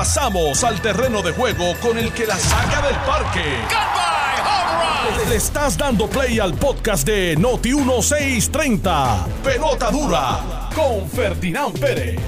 [0.00, 3.44] Pasamos al terreno de juego con el que la saca del parque.
[5.28, 9.26] Le estás dando play al podcast de Noti 1630.
[9.44, 12.18] Pelota dura con Ferdinand Pérez.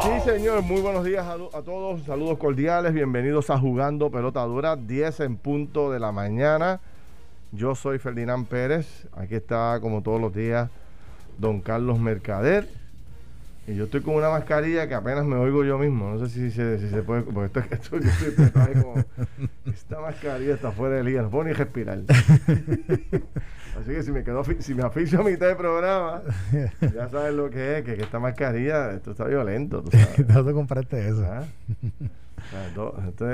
[0.00, 4.76] Sí, señor, muy buenos días a, a, todos, saludos cordiales, bienvenidos a Jugando Pelota Dura,
[4.76, 6.80] 10 en punto de la mañana.
[7.50, 10.70] Yo soy Ferdinand Pérez, aquí está como todos los días
[11.36, 12.77] don Carlos Mercader.
[13.68, 16.10] Y yo estoy con una mascarilla que apenas me oigo yo mismo.
[16.10, 17.20] No sé si se, si se puede.
[17.22, 19.04] Porque esto, esto, yo estoy como.
[19.66, 21.98] Esta mascarilla está fuera de liga, no puedo ni respirar.
[23.78, 26.22] Así que si me quedo, si me aficio a mitad de programa,
[26.80, 29.82] ya sabes lo que es, que, que esta mascarilla, esto está violento.
[29.82, 30.26] ¿tú sabes?
[30.26, 31.24] ¿Dónde compraste eso?
[31.30, 31.44] ¿Ah?
[33.06, 33.30] Esto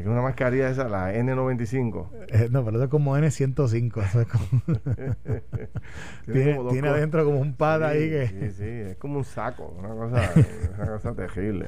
[0.00, 0.06] es.
[0.06, 2.08] Una mascarilla esa, la N95.
[2.28, 4.04] Eh, no, pero eso es como N105.
[4.04, 4.46] Eso es como
[6.32, 8.26] tiene, como tiene adentro como un pad sí, ahí que.
[8.28, 10.30] Sí, sí, es como un saco, una cosa,
[10.76, 11.66] una cosa terrible.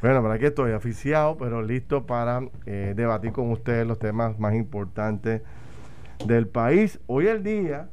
[0.00, 4.54] Bueno, pero aquí estoy aficiado, pero listo para eh, debatir con ustedes los temas más
[4.54, 5.42] importantes
[6.24, 7.00] del país.
[7.06, 7.88] Hoy el día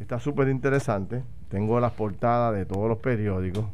[0.00, 1.22] está súper interesante.
[1.50, 3.66] Tengo las portadas de todos los periódicos.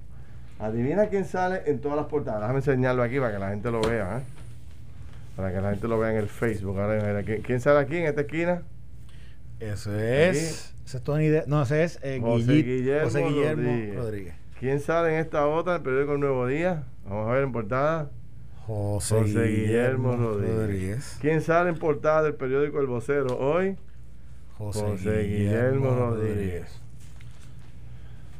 [0.58, 2.40] Adivina quién sale en todas las portadas.
[2.40, 4.18] Déjame enseñarlo aquí para que la gente lo vea.
[4.18, 4.22] ¿eh?
[5.36, 6.78] Para que la gente lo vea en el Facebook.
[6.78, 8.62] Ahora, ¿quién, sale aquí en esta esquina?
[9.60, 10.74] Eso es.
[10.84, 13.96] Ese es Tony de, No, ese es eh, José Guillermo José Guillermo Rodríguez.
[13.96, 14.34] Rodríguez.
[14.60, 15.76] ¿Quién sale en esta otra?
[15.76, 16.84] El periódico El Nuevo Día.
[17.08, 18.10] Vamos a ver en portada.
[18.66, 20.56] José, José Guillermo, Guillermo Rodríguez.
[20.56, 21.18] Rodríguez.
[21.20, 23.76] ¿Quién sale en portada del periódico El Vocero hoy?
[24.56, 26.80] José Guillermo Rodríguez.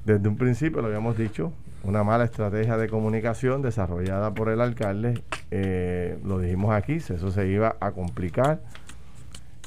[0.05, 1.53] Desde un principio lo habíamos dicho,
[1.85, 7.47] una mala estrategia de comunicación desarrollada por el alcalde, eh, lo dijimos aquí, eso se
[7.47, 8.61] iba a complicar,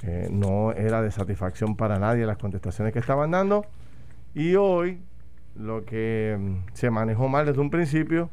[0.04, 3.66] eh, no era de satisfacción para nadie las contestaciones que estaban dando.
[4.34, 5.00] Y hoy
[5.56, 8.30] lo que mm, se manejó mal desde un principio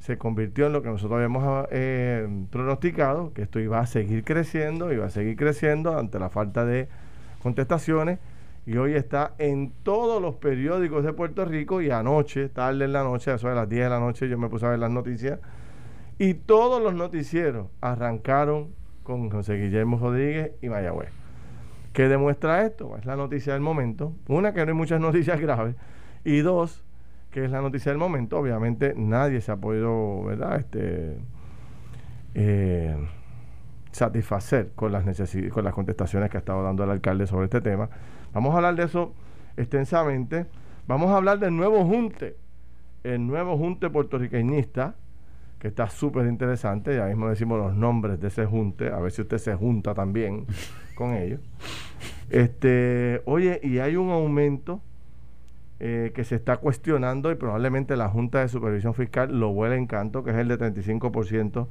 [0.00, 4.92] se convirtió en lo que nosotros habíamos eh, pronosticado, que esto iba a seguir creciendo,
[4.92, 6.88] iba a seguir creciendo ante la falta de
[7.42, 8.18] contestaciones
[8.66, 13.04] y hoy está en todos los periódicos de Puerto Rico y anoche, tarde en la
[13.04, 14.90] noche, a eso de las 10 de la noche, yo me puse a ver las
[14.90, 15.38] noticias
[16.18, 18.74] y todos los noticieros arrancaron
[19.04, 21.10] con José Guillermo Rodríguez y Mayagüez.
[21.92, 22.96] ¿Qué demuestra esto?
[22.96, 24.12] Es la noticia del momento.
[24.28, 25.76] Una, que no hay muchas noticias graves.
[26.24, 26.84] Y dos,
[27.30, 28.38] que es la noticia del momento.
[28.38, 30.58] Obviamente nadie se ha podido, ¿verdad?
[30.58, 31.18] Este,
[32.34, 32.96] eh,
[33.96, 37.60] satisfacer con las, necesi- con las contestaciones que ha estado dando el alcalde sobre este
[37.60, 37.88] tema.
[38.32, 39.14] Vamos a hablar de eso
[39.56, 40.46] extensamente.
[40.86, 42.36] Vamos a hablar del nuevo junte,
[43.02, 44.94] el nuevo junte puertorriqueñista,
[45.58, 46.94] que está súper interesante.
[46.94, 50.44] Ya mismo decimos los nombres de ese junte, a ver si usted se junta también
[50.94, 51.40] con ellos.
[52.30, 54.80] Este, oye, y hay un aumento
[55.80, 59.86] eh, que se está cuestionando y probablemente la Junta de Supervisión Fiscal lo vuela en
[59.86, 61.66] canto, que es el de 35%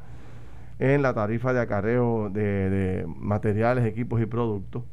[0.79, 4.83] en la tarifa de acarreo de, materiales, equipos y productos,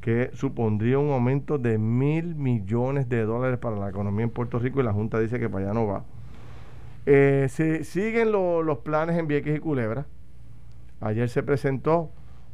[0.00, 4.80] que supondría un aumento de mil millones de dólares para la economía en Puerto Rico
[4.80, 6.04] y la Junta dice que para allá no va.
[7.06, 10.06] Eh, se siguen lo- los planes en Vieques y Culebra.
[11.00, 12.10] Ayer se presentó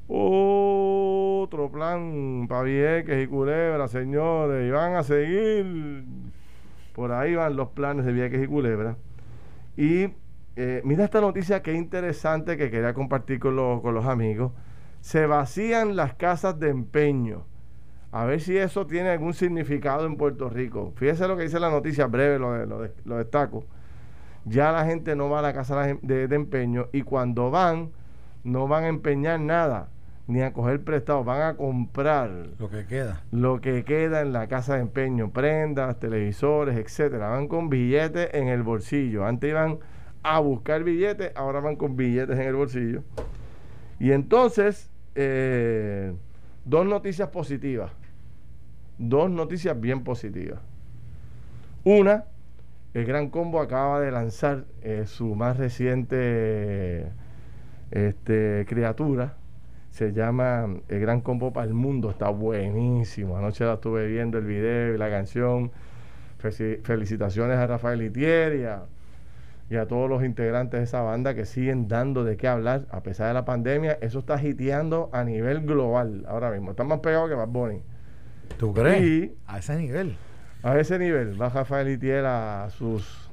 [0.09, 6.05] otro plan para Vieques y Culebra, señores, y van a seguir.
[6.95, 8.97] Por ahí van los planes de Vieques y Culebra.
[9.77, 10.09] Y
[10.63, 14.53] eh, mira esta noticia que interesante que quería compartir con los, con los amigos.
[15.01, 17.47] Se vacían las casas de empeño.
[18.13, 20.93] A ver si eso tiene algún significado en Puerto Rico.
[20.97, 23.65] Fíjese lo que dice la noticia, breve lo, lo lo destaco.
[24.45, 27.91] Ya la gente no va a la casa de, de empeño y cuando van,
[28.45, 29.89] no van a empeñar nada,
[30.27, 33.23] ni a coger prestado, van a comprar Lo que queda.
[33.31, 37.29] lo que queda en la casa de empeño, prendas, televisores, etcétera.
[37.29, 39.25] Van con billetes en el bolsillo.
[39.25, 39.79] Antes iban
[40.23, 43.03] a buscar billetes, ahora van con billetes en el bolsillo.
[43.99, 46.13] Y entonces, eh,
[46.65, 47.93] dos noticias positivas.
[48.99, 50.61] Dos noticias bien positivas.
[51.85, 52.25] Una,
[52.93, 57.11] el Gran Combo acaba de lanzar eh, su más reciente
[57.91, 59.37] este, criatura.
[59.91, 62.11] Se llama El Gran Combo para el Mundo.
[62.11, 63.37] Está buenísimo.
[63.39, 65.73] Anoche la estuve viendo el video y la canción.
[66.39, 68.85] Felicitaciones a Rafael Itier y a,
[69.71, 73.03] y a todos los integrantes de esa banda que siguen dando de qué hablar a
[73.03, 73.97] pesar de la pandemia.
[74.01, 76.73] Eso está hiteando a nivel global ahora mismo.
[76.73, 77.81] Está más pegado que Bad Bunny.
[78.59, 79.03] ¿Tú crees?
[79.03, 80.17] Y- A ese nivel.
[80.65, 83.31] A ese nivel va Rafael Itier a sus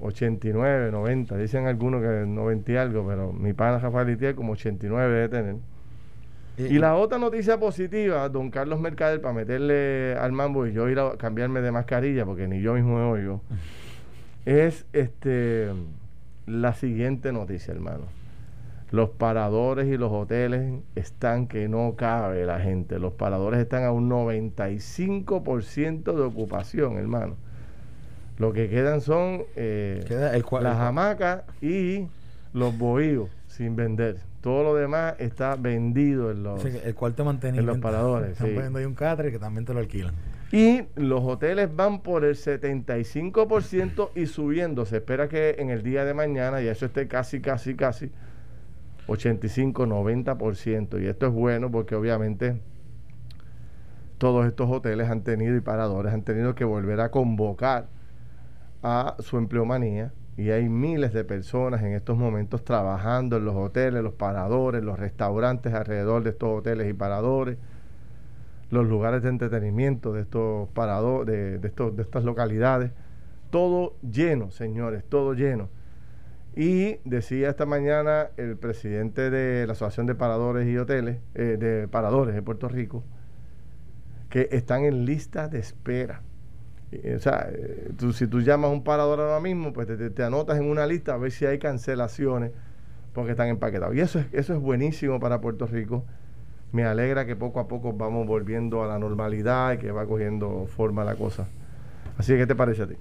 [0.00, 1.36] 89, 90.
[1.36, 5.56] Dicen algunos que 90 y algo, pero mi pana Rafael Itier como 89 debe tener.
[6.58, 10.98] Y la otra noticia positiva, don Carlos Mercader, para meterle al mambo y yo ir
[10.98, 13.42] a cambiarme de mascarilla, porque ni yo mismo me oigo,
[14.48, 15.68] es este
[16.46, 18.04] la siguiente noticia, hermano.
[18.90, 22.98] Los paradores y los hoteles están que no cabe la gente.
[22.98, 27.36] Los paradores están a un 95% de ocupación, hermano.
[28.38, 32.06] Lo que quedan son eh, las hamacas y
[32.54, 34.16] los bohíos sin vender.
[34.40, 37.70] Todo lo demás está vendido en los, el cuarto mantenimiento.
[37.70, 38.30] En los paradores.
[38.30, 40.14] Están poniendo ahí un catre que también te lo alquilan.
[40.50, 44.86] Y los hoteles van por el 75% y subiendo.
[44.86, 48.10] Se espera que en el día de mañana ya eso esté casi, casi, casi
[49.08, 51.02] 85, 90%.
[51.02, 52.60] Y esto es bueno porque obviamente
[54.16, 57.88] todos estos hoteles han tenido y paradores han tenido que volver a convocar
[58.82, 64.02] a su empleomanía y hay miles de personas en estos momentos trabajando en los hoteles,
[64.02, 67.58] los paradores, los restaurantes alrededor de estos hoteles y paradores
[68.70, 72.92] los lugares de entretenimiento de estos parados, de, estos, de estas localidades,
[73.50, 75.70] todo lleno, señores, todo lleno.
[76.54, 81.88] Y decía esta mañana el presidente de la Asociación de Paradores y Hoteles, eh, de
[81.88, 83.04] Paradores de Puerto Rico,
[84.28, 86.22] que están en lista de espera.
[86.92, 90.58] o sea, eh, si tú llamas a un parador ahora mismo, pues te, te, anotas
[90.58, 92.50] en una lista a ver si hay cancelaciones
[93.14, 93.94] porque están empaquetados.
[93.94, 96.04] Y eso es, eso es buenísimo para Puerto Rico
[96.72, 100.66] me alegra que poco a poco vamos volviendo a la normalidad y que va cogiendo
[100.66, 101.48] forma la cosa.
[102.18, 102.94] Así que, ¿qué te parece a ti?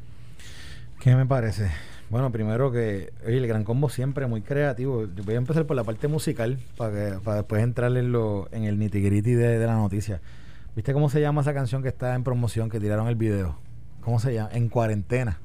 [0.99, 1.69] ¿Qué me parece?
[2.09, 5.05] Bueno, primero que el Gran Combo siempre muy creativo.
[5.25, 8.63] voy a empezar por la parte musical para, que, para después entrar en, lo, en
[8.63, 10.21] el nitty gritty de, la noticia.
[10.75, 13.57] ¿Viste cómo se llama esa canción que está en promoción, que tiraron el video?
[14.01, 14.49] ¿Cómo se llama?
[14.53, 15.39] En cuarentena.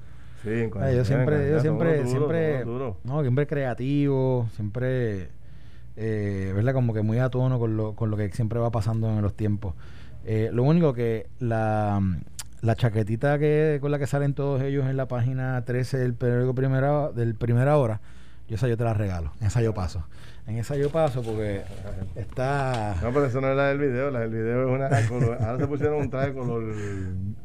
[0.45, 0.99] Sí, en cuarentena.
[0.99, 5.31] yo siempre, yo siempre, siempre, no, siempre creativo, siempre
[5.97, 6.73] eh, ¿verdad?
[6.73, 9.35] Como que muy a tono con lo, con lo que siempre va pasando en los
[9.35, 9.75] tiempos.
[10.25, 12.01] Eh, lo único que la,
[12.61, 16.55] la chaquetita que con la que salen todos ellos en la página 13 del periódico
[16.55, 18.01] primera, del Primera Hora,
[18.49, 20.05] yo esa yo te la regalo, en esa yo paso.
[20.47, 21.63] En esa yo paso porque
[22.17, 22.97] está...
[23.01, 25.09] No, pero eso no es la del video, la del video es una...
[25.09, 26.65] Color, ahora se pusieron un traje color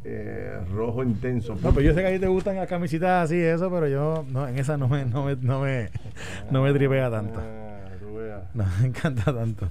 [0.03, 1.55] eh, rojo intenso.
[1.61, 4.25] No, pero yo sé que a ti te gustan las camisitas así, eso, pero yo
[4.29, 5.89] no, en esa no me, no me, no me,
[6.49, 7.39] no me tripea tanto.
[8.53, 9.69] No, me encanta tanto.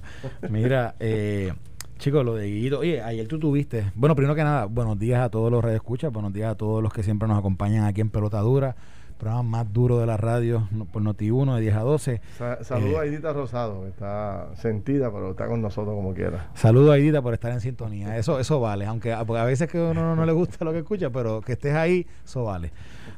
[0.49, 1.53] Mira, eh,
[1.97, 2.79] chicos, lo de Guido.
[2.79, 3.91] Oye, ayer tú tuviste.
[3.95, 6.93] Bueno, primero que nada, buenos días a todos los escucha buenos días a todos los
[6.93, 8.75] que siempre nos acompañan aquí en Pelota Dura,
[9.17, 12.21] programa más duro de la radio por Noti1 de 10 a 12.
[12.61, 16.49] saludos eh, a Edita Rosado, que está sentida, pero está con nosotros como quiera.
[16.53, 18.17] Saludos a Edita por estar en sintonía.
[18.17, 21.41] Eso eso vale, aunque a veces que uno no le gusta lo que escucha, pero
[21.41, 22.71] que estés ahí, eso vale.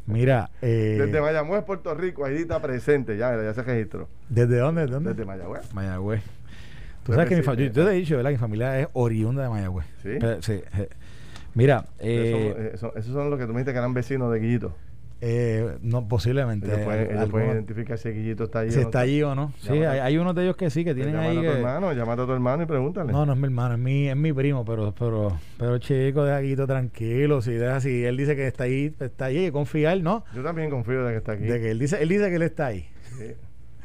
[0.08, 0.50] Mira.
[0.62, 4.08] Eh, Desde Mayagüez, Puerto Rico, Aidita presente, ya, ya se registró.
[4.28, 4.88] ¿Desde dónde?
[4.88, 5.12] ¿Dónde?
[5.12, 5.74] Desde Mayagüez.
[5.74, 6.22] Mayagüez.
[7.04, 8.30] Tú sabes que mi familia, yo, te he dicho, ¿verdad?
[8.30, 9.86] Que mi familia es oriunda de Mayagüez.
[10.02, 10.18] Sí.
[10.42, 10.62] sí.
[11.54, 11.86] Mira.
[12.00, 14.76] Eh, esos son los que tú me dijiste que eran vecinos de Guillito.
[15.22, 16.68] Eh, no, posiblemente.
[16.68, 18.72] Ellos pueden, identificar si Guillito está allí.
[18.72, 19.52] Si está allí o no.
[19.60, 21.38] Sí, hay, hay, unos de ellos que sí, que tienen ahí.
[21.38, 23.12] A tu hermano, llámate a tu hermano y pregúntale.
[23.12, 26.40] No, no es mi hermano, es mi, es mi primo, pero, pero, pero chico, deja
[26.40, 27.42] Guillito tranquilo.
[27.42, 30.24] Si deja así, él dice que está ahí, está ahí, confiar, ¿no?
[30.34, 31.44] Yo también confío de que está aquí.
[31.44, 32.88] De que él dice, él dice que él está ahí.
[33.18, 33.34] Sí.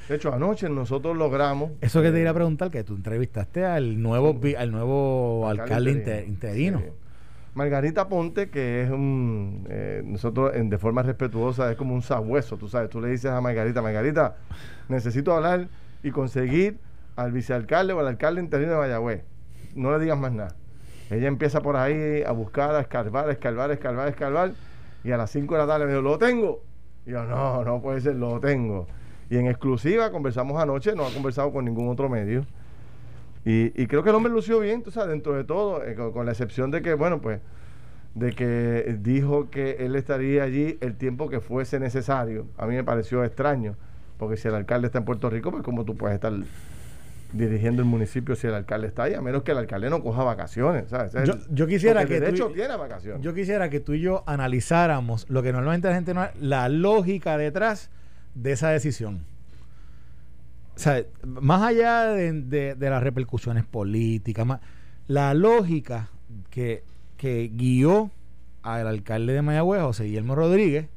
[0.09, 1.73] De hecho, anoche nosotros logramos.
[1.81, 6.83] Eso que te iba a preguntar, que tú entrevistaste al nuevo, al nuevo alcalde, interino.
[7.55, 12.57] Margarita Ponte, que es un, eh, nosotros en, de forma respetuosa, es como un sabueso,
[12.57, 14.37] tú sabes, tú le dices a Margarita, Margarita,
[14.89, 15.69] necesito hablar
[16.03, 16.79] y conseguir
[17.15, 19.23] al vicealcalde o al alcalde interino de Mayagüez.
[19.77, 20.57] No le digas más nada.
[21.11, 24.53] Ella empieza por ahí a buscar, a escarbar, a escarbar, a escarbar, a escarbar,
[25.05, 26.63] y a las 5 de la tarde me dijo, lo tengo.
[27.07, 28.89] Y yo, no, no puede ser, lo tengo.
[29.31, 32.47] Y en exclusiva conversamos anoche, no ha conversado con ningún otro medio.
[33.47, 36.33] Y, creo que el hombre lució bien, tú sabes, dentro de todo, eh, con, la
[36.33, 37.41] excepción de que, bueno, pues,
[38.15, 42.47] de que dijo que él estaría allí el tiempo que fuese necesario.
[42.57, 43.77] A mí me pareció extraño,
[44.19, 46.33] porque si el alcalde está en Puerto Rico, pues como tú puedes estar
[47.33, 50.23] dirigiendo el municipio si el alcalde está ahí, a menos que el alcalde no coja
[50.23, 51.13] vacaciones, ¿sabes?
[51.51, 53.21] Yo, quisiera que tiene vacaciones.
[53.21, 57.37] Yo quisiera que tú y yo analizáramos lo que normalmente la gente no la lógica
[57.37, 57.91] detrás
[58.35, 59.27] de esa decisión
[60.75, 64.61] o sea, más allá de, las repercusiones políticas,
[65.07, 66.11] la lógica
[66.51, 66.85] que,
[67.55, 68.11] guió
[68.63, 70.89] al alcalde de Mayagüez, José Guillermo Rodríguez,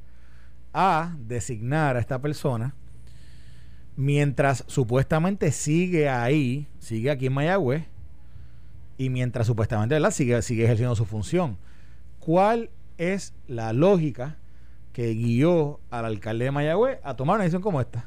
[0.74, 2.75] a designar a esta persona
[3.96, 7.86] mientras supuestamente sigue ahí, sigue aquí en Mayagüez,
[8.98, 10.12] y mientras supuestamente ¿verdad?
[10.12, 11.57] Sigue, sigue ejerciendo su función.
[12.19, 14.38] ¿Cuál es la lógica
[14.91, 18.05] que guió al alcalde de Mayagüez a tomar una decisión como esta?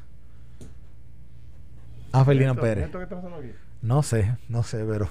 [2.11, 2.89] Ah, Ferdinand Pérez.
[3.81, 5.07] No sé, no sé, pero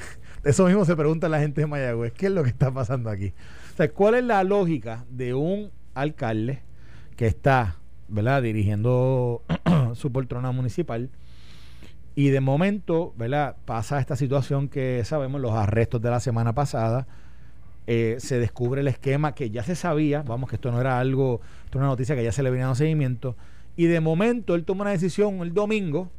[0.44, 2.12] eso mismo se pregunta la gente de Mayagüez.
[2.12, 3.32] ¿Qué es lo que está pasando aquí?
[3.72, 6.62] O sea, ¿cuál es la lógica de un alcalde
[7.16, 7.76] que está,
[8.08, 9.42] ¿verdad?, dirigiendo
[9.94, 11.10] su poltrona municipal.
[12.16, 13.56] Y de momento, ¿verdad?
[13.64, 17.06] Pasa esta situación que sabemos, los arrestos de la semana pasada.
[17.86, 21.42] Eh, se descubre el esquema que ya se sabía, vamos, que esto no era algo,
[21.64, 23.36] esto era una noticia que ya se le venía dando seguimiento.
[23.76, 26.10] Y de momento él toma una decisión el domingo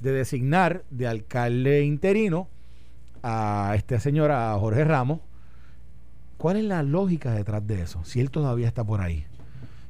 [0.00, 2.48] de designar de alcalde interino
[3.22, 5.20] a esta señora, a Jorge Ramos.
[6.36, 8.04] ¿Cuál es la lógica detrás de eso?
[8.04, 9.24] Si él todavía está por ahí,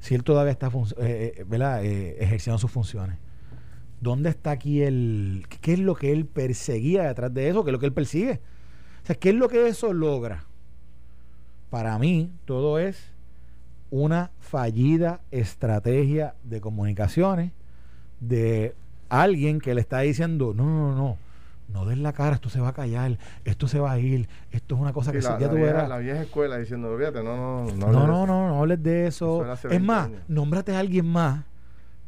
[0.01, 3.19] si él todavía está eh, eh, ejerciendo sus funciones.
[4.01, 5.47] ¿Dónde está aquí el...
[5.61, 7.65] ¿Qué es lo que él perseguía detrás de eso?
[7.65, 8.41] ¿Qué es lo que él persigue?
[9.03, 10.45] O sea, ¿qué es lo que eso logra?
[11.71, 13.13] Para mí, todo es
[13.91, 17.53] una fallida estrategia de comunicaciones
[18.21, 18.75] de
[19.09, 21.19] alguien que le está diciendo, no, no, no,
[21.73, 24.75] no des la cara, esto se va a callar, esto se va a ir, esto
[24.75, 25.89] es una cosa que ya tuviera.
[25.89, 27.93] La vieja escuela diciendo, olvídate, no, no, no.
[27.93, 29.45] No, no, no, no hables de eso.
[29.71, 31.45] Es más, nómbrate a alguien más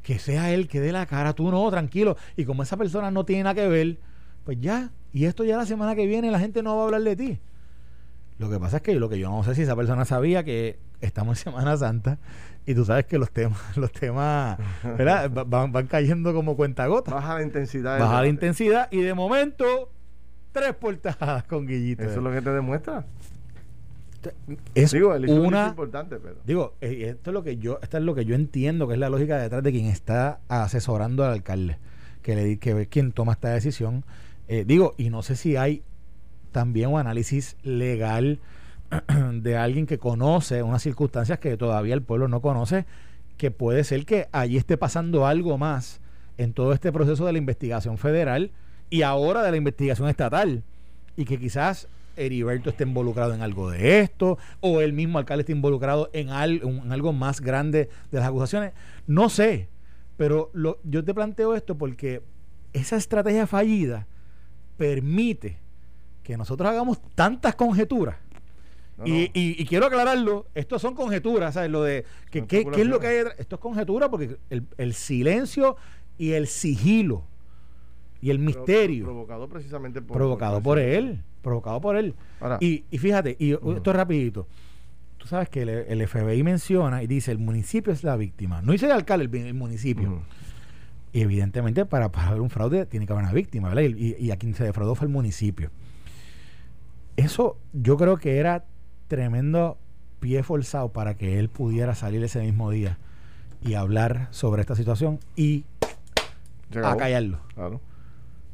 [0.02, 2.16] que sea él que dé la cara, tú no, tranquilo.
[2.36, 3.98] Y como esa persona no tiene nada que ver,
[4.44, 7.02] pues ya, y esto ya la semana que viene la gente no va a hablar
[7.02, 7.38] de ti.
[8.38, 10.78] Lo que pasa es que lo que yo no sé si esa persona sabía que
[11.00, 12.18] estamos en Semana Santa
[12.66, 15.30] y tú sabes que los temas, los temas, ¿verdad?
[15.46, 17.14] van, van cayendo como cuentagotas.
[17.14, 17.98] Baja la intensidad.
[17.98, 19.90] Baja la intensidad y de momento
[20.52, 22.02] tres portadas con Guillito.
[22.02, 23.04] Eso es lo que te demuestra.
[24.74, 28.14] Es digo, una importante, pero digo, eh, esto es lo que yo, esto es lo
[28.14, 31.78] que yo entiendo que es la lógica detrás de quien está asesorando al alcalde,
[32.22, 34.04] que le que ve quién toma esta decisión.
[34.48, 35.82] Eh, digo, y no sé si hay
[36.52, 38.40] también un análisis legal
[39.32, 42.86] de alguien que conoce unas circunstancias que todavía el pueblo no conoce,
[43.36, 46.00] que puede ser que allí esté pasando algo más
[46.38, 48.52] en todo este proceso de la investigación federal
[48.90, 50.62] y ahora de la investigación estatal
[51.16, 55.52] y que quizás Heriberto esté involucrado en algo de esto o el mismo alcalde esté
[55.52, 58.72] involucrado en, en algo más grande de las acusaciones.
[59.06, 59.68] No sé,
[60.16, 60.50] pero
[60.84, 62.22] yo te planteo esto porque
[62.72, 64.06] esa estrategia fallida
[64.76, 65.58] permite
[66.22, 68.16] que nosotros hagamos tantas conjeturas.
[69.04, 71.70] Y, Y, quiero aclararlo, esto son conjeturas, ¿sabes?
[71.70, 75.76] Lo de que, qué, es lo que hay Esto es conjetura porque el, el silencio
[76.18, 77.24] y el sigilo
[78.20, 79.04] y el misterio.
[79.04, 80.16] Provocado precisamente por.
[80.16, 81.22] Provocado por, él.
[81.42, 82.14] Provocado por él.
[82.60, 84.46] y, y, fíjate, y esto es rapidito.
[85.18, 88.62] Tú sabes que el, FBI menciona y dice el municipio es la víctima.
[88.62, 90.22] No dice el alcalde, el, municipio.
[91.12, 93.82] Y evidentemente para, para haber un fraude tiene que haber una víctima, ¿verdad?
[93.82, 95.70] Y, y, a quien se defraudó fue el municipio.
[97.16, 98.64] Eso yo creo que era
[99.08, 99.78] tremendo
[100.20, 102.98] pie forzado para que él pudiera salir ese mismo día
[103.62, 105.64] y hablar sobre esta situación y
[106.82, 107.40] acallarlo.
[107.54, 107.80] Claro.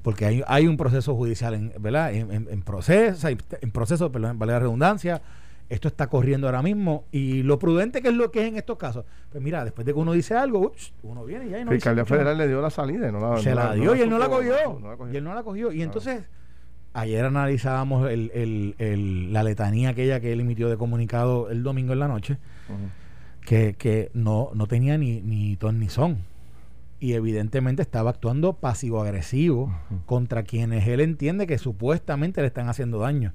[0.03, 2.13] Porque hay, hay un proceso judicial en, ¿verdad?
[2.13, 5.23] En, proceso, en proceso, perdón, vale la redundancia,
[5.71, 8.77] esto está corriendo ahora mismo y lo prudente que es lo que es en estos
[8.77, 9.07] casos.
[9.31, 12.37] Pues mira, después de que uno dice algo, uno viene y ya no Fiscalía Federal
[12.37, 14.55] le dio la salida no la, Se la dio y él no la cogió.
[15.11, 15.73] Y él no la cogió.
[15.73, 16.25] Y entonces
[16.97, 22.39] Ayer analizábamos la letanía aquella que él emitió de comunicado el domingo en la noche,
[23.45, 26.19] que, no, no tenía ni, ni ton ni son.
[27.01, 33.33] Y evidentemente estaba actuando pasivo-agresivo contra quienes él entiende que supuestamente le están haciendo daño.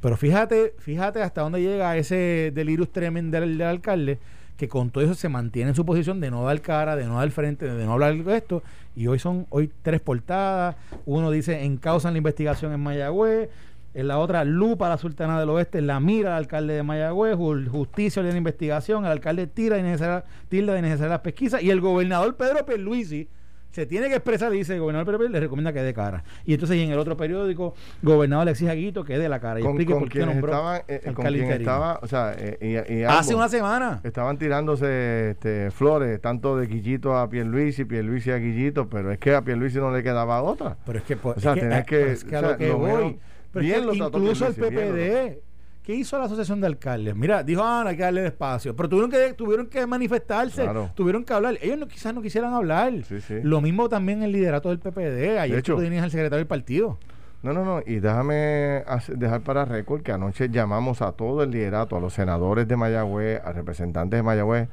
[0.00, 4.20] Pero fíjate, fíjate hasta dónde llega ese delirius tremendo del alcalde,
[4.56, 7.18] que con todo eso se mantiene en su posición de no dar cara, de no
[7.18, 8.62] dar frente, de no hablar de esto.
[8.94, 10.76] Y hoy son hoy tres portadas.
[11.06, 13.48] Uno dice en causa en la investigación en Mayagüez.
[13.94, 17.36] En la otra, lupa a la Sultana del Oeste, la mira al alcalde de Mayagüez,
[17.36, 21.80] justicia de la investigación, el alcalde tira de tilda de necesaria las pesquisas y el
[21.80, 23.28] gobernador Pedro Pierluisi
[23.74, 26.22] se tiene que expresar dice el gobernador Pérez le recomienda que dé cara.
[26.46, 29.40] Y entonces y en el otro periódico, gobernador le exige a Guito que dé la
[29.40, 29.58] cara.
[29.58, 33.48] Y explique por qué nombró eh, con quien estaba, o sea, eh, y, Hace una
[33.48, 34.00] semana.
[34.04, 39.18] Estaban tirándose este, flores, tanto de Guillito a Pierluisi, y Pierluisi a Guillito, pero es
[39.18, 40.76] que a Pierluisi no le quedaba otra.
[40.86, 43.18] Pero es que, pues, o sea, tenés que, es que a lo que voy.
[43.50, 45.53] Pero incluso el PPD
[45.84, 47.14] ¿Qué hizo la asociación de alcaldes?
[47.14, 48.74] Mira, dijo, ah, hay que darle espacio.
[48.74, 51.58] Pero tuvieron que, tuvieron que manifestarse, tuvieron que hablar.
[51.60, 52.94] Ellos no, quizás no quisieran hablar.
[53.42, 55.38] Lo mismo también el liderato del PPD.
[55.38, 56.98] Ayer tú tenías al secretario del partido.
[57.42, 57.82] No, no, no.
[57.84, 62.66] Y déjame dejar para récord que anoche llamamos a todo el liderato, a los senadores
[62.66, 64.70] de Mayagüez, a representantes de Mayagüez,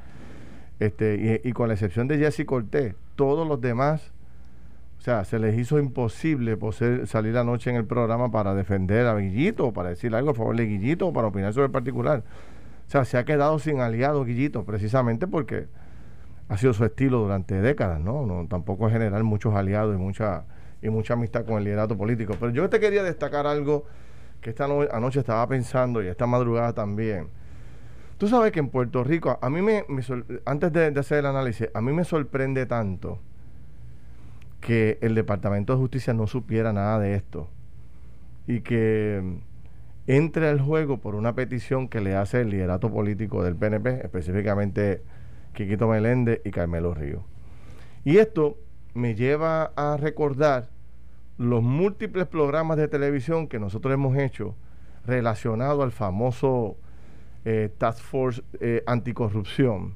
[0.80, 4.12] este, y, y con la excepción de Jesse Cortés, todos los demás
[5.02, 6.56] o sea, se les hizo imposible
[7.06, 10.64] salir anoche en el programa para defender a Guillito, para decir algo a favor de
[10.64, 12.22] Guillito, para opinar sobre el particular.
[12.86, 15.66] O sea, se ha quedado sin aliado Guillito, precisamente porque
[16.48, 18.24] ha sido su estilo durante décadas, ¿no?
[18.26, 20.44] no tampoco generar muchos aliados y mucha,
[20.80, 22.36] y mucha amistad con el liderato político.
[22.38, 23.86] Pero yo te quería destacar algo
[24.40, 27.26] que esta anoche estaba pensando y esta madrugada también
[28.18, 29.84] Tú sabes que en Puerto Rico, a mí me,
[30.44, 33.18] antes de, hacer el análisis, a mí me sorprende tanto
[34.62, 37.50] que el Departamento de Justicia no supiera nada de esto
[38.46, 39.36] y que mm,
[40.06, 45.02] entre al juego por una petición que le hace el liderato político del PNP, específicamente
[45.52, 47.24] Quiquito Meléndez y Carmelo Río.
[48.04, 48.56] Y esto
[48.94, 50.70] me lleva a recordar
[51.38, 54.54] los múltiples programas de televisión que nosotros hemos hecho
[55.06, 56.76] relacionado al famoso
[57.44, 59.94] eh, Task Force eh, Anticorrupción,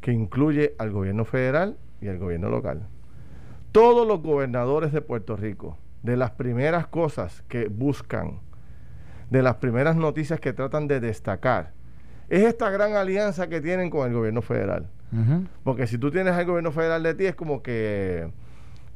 [0.00, 2.86] que incluye al gobierno federal y al gobierno local.
[3.72, 8.40] Todos los gobernadores de Puerto Rico, de las primeras cosas que buscan,
[9.30, 11.72] de las primeras noticias que tratan de destacar,
[12.28, 14.88] es esta gran alianza que tienen con el gobierno federal.
[15.64, 18.30] Porque si tú tienes al gobierno federal de ti, es como que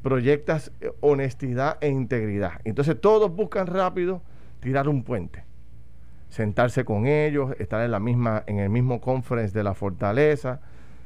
[0.04, 2.61] proyectas eh, honestidad e integridad.
[2.62, 4.23] Entonces todos buscan rápido
[4.61, 5.45] tirar un puente,
[6.28, 10.61] sentarse con ellos, estar en la misma, en el mismo conference de la fortaleza,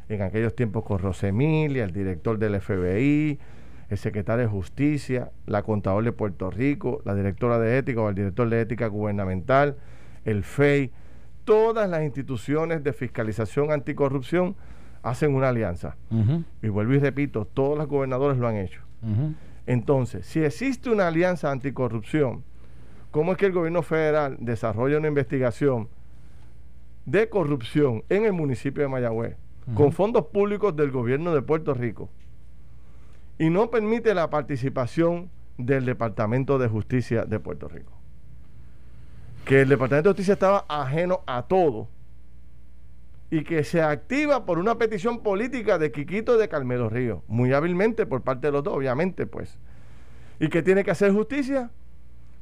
[0.08, 3.38] en aquellos tiempos con Rosemilia, el director del FBI,
[3.88, 8.14] el secretario de Justicia, la contador de Puerto Rico, la directora de ética o el
[8.14, 9.76] director de ética gubernamental,
[10.24, 10.92] el FEI,
[11.44, 14.56] todas las instituciones de fiscalización anticorrupción
[15.02, 15.96] hacen una alianza.
[16.62, 18.82] Y vuelvo y repito, todos los gobernadores lo han hecho.
[19.66, 22.44] Entonces, si existe una alianza anticorrupción,
[23.10, 25.88] ¿cómo es que el gobierno federal desarrolla una investigación
[27.06, 29.36] de corrupción en el municipio de Mayagüez
[29.74, 32.10] con fondos públicos del gobierno de Puerto Rico
[33.38, 37.92] y no permite la participación del Departamento de Justicia de Puerto Rico?
[39.44, 41.88] Que el Departamento de Justicia estaba ajeno a todo
[43.30, 47.52] y que se activa por una petición política de Quiquito y de Carmelo Río, muy
[47.52, 49.58] hábilmente por parte de los dos, obviamente, pues.
[50.40, 51.70] ¿Y que tiene que hacer justicia?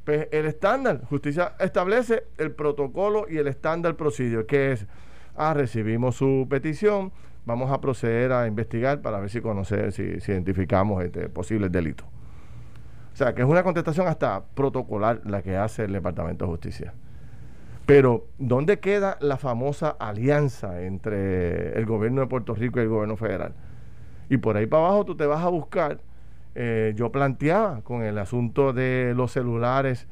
[0.05, 4.85] Pues el estándar, justicia establece el protocolo y el estándar procedure, que es,
[5.35, 7.11] ah, recibimos su petición,
[7.47, 12.05] vamos a proceder a investigar para ver si conocer, si, identificamos este posibles delitos.
[12.05, 16.93] O sea, que es una contestación hasta protocolar la que hace el Departamento de Justicia.
[17.85, 23.15] Pero, ¿dónde queda la famosa alianza entre el gobierno de Puerto Rico y el gobierno
[23.15, 23.53] federal?
[24.29, 26.01] Y por ahí para abajo tú te vas a buscar,
[26.53, 30.05] eh, yo planteaba con el asunto de los celulares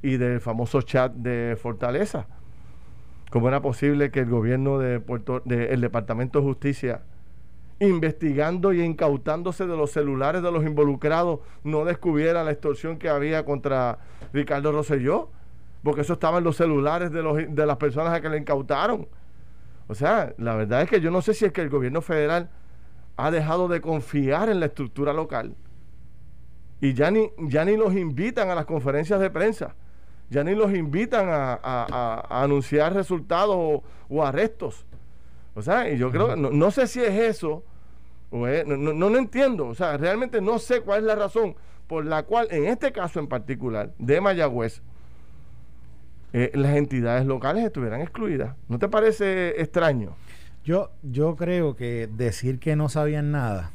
[0.00, 2.28] y del famoso chat de Fortaleza,
[3.30, 7.02] cómo era posible que el gobierno de Puerto, el Departamento de Justicia,
[7.80, 13.44] investigando y incautándose de los celulares de los involucrados, no descubriera la extorsión que había
[13.44, 13.98] contra
[14.32, 15.30] Ricardo Rosselló
[15.82, 19.08] porque eso estaba en los celulares de, los, de las personas a que le incautaron.
[19.86, 22.50] O sea, la verdad es que yo no sé si es que el gobierno federal
[23.16, 25.54] ha dejado de confiar en la estructura local.
[26.80, 29.74] Y ya ni, ya ni los invitan a las conferencias de prensa,
[30.30, 34.84] ya ni los invitan a, anunciar resultados o, arrestos.
[35.54, 37.64] O sea, y yo creo, no, no sé si es eso,
[38.30, 42.04] o no, no, no entiendo, o sea, realmente no sé cuál es la razón por
[42.04, 44.82] la cual en este caso en particular de Mayagüez,
[46.34, 48.54] eh, las entidades locales estuvieran excluidas.
[48.68, 50.14] ¿No te parece extraño?
[50.62, 53.72] Yo, yo creo que decir que no sabían nada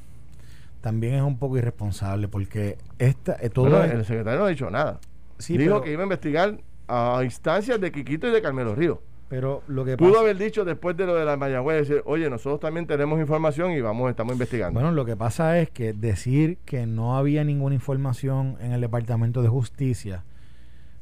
[0.84, 5.00] también es un poco irresponsable porque esta, eh, todo el secretario no ha dicho nada.
[5.48, 9.02] Dijo que iba a investigar a instancias de Quiquito y de Carmelo Río.
[9.30, 12.60] Pero lo que pudo haber dicho después de lo de la Mayagüez, decir, oye, nosotros
[12.60, 14.80] también tenemos información y vamos, estamos investigando.
[14.80, 19.42] Bueno, lo que pasa es que decir que no había ninguna información en el Departamento
[19.42, 20.24] de Justicia,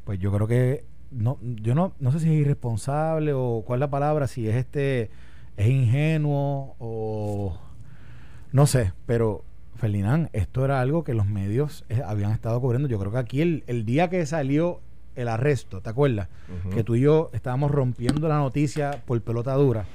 [0.05, 3.81] pues yo creo que no, yo no, no sé si es irresponsable o cuál es
[3.81, 5.09] la palabra, si es este,
[5.57, 7.59] es ingenuo o
[8.53, 9.43] no sé, pero
[9.75, 12.88] Ferdinand, esto era algo que los medios eh, habían estado cubriendo.
[12.88, 14.79] Yo creo que aquí el, el día que salió
[15.15, 16.29] el arresto, ¿te acuerdas?
[16.73, 19.86] Que tú y yo estábamos rompiendo la noticia por pelota dura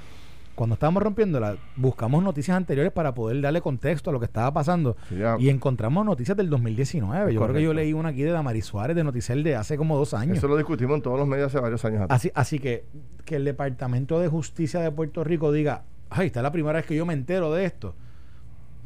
[0.56, 4.96] cuando estábamos rompiéndola, buscamos noticias anteriores para poder darle contexto a lo que estaba pasando.
[5.38, 7.34] y encontramos noticias del 2019.
[7.34, 9.96] Yo creo que yo leí una aquí de Damaris Suárez de Noticel de hace como
[9.96, 10.38] dos años.
[10.38, 12.16] Eso lo discutimos en todos los medios hace varios años atrás.
[12.16, 12.86] Así, así que
[13.26, 16.86] que el Departamento de Justicia de Puerto Rico diga, ay, esta es la primera vez
[16.86, 17.94] que yo me entero de esto.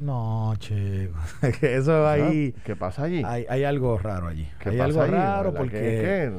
[0.00, 1.14] No, chico.
[1.60, 2.54] Eso ahí.
[2.64, 3.22] ¿Qué pasa allí?
[3.22, 4.48] Hay, algo raro allí.
[4.64, 6.32] hay algo raro porque.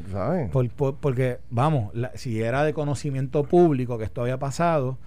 [0.99, 4.97] porque, vamos, si era de conocimiento público que esto había pasado,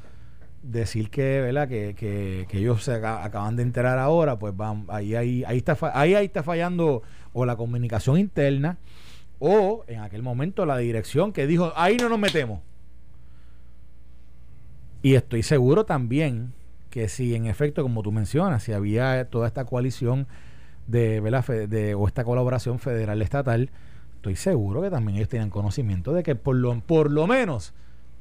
[0.62, 1.68] decir que, ¿verdad?
[1.68, 5.76] Que, que, que ellos se acaban de enterar ahora, pues van, ahí, ahí, ahí, está,
[5.92, 8.78] ahí, ahí está fallando o la comunicación interna
[9.40, 12.60] o en aquel momento la dirección que dijo, ahí no nos metemos.
[15.02, 16.54] Y estoy seguro también
[16.94, 20.28] que si en efecto, como tú mencionas, si había toda esta coalición
[20.86, 21.20] de,
[21.68, 23.70] de o esta colaboración federal estatal,
[24.14, 27.74] estoy seguro que también ellos tenían conocimiento de que por lo, por lo menos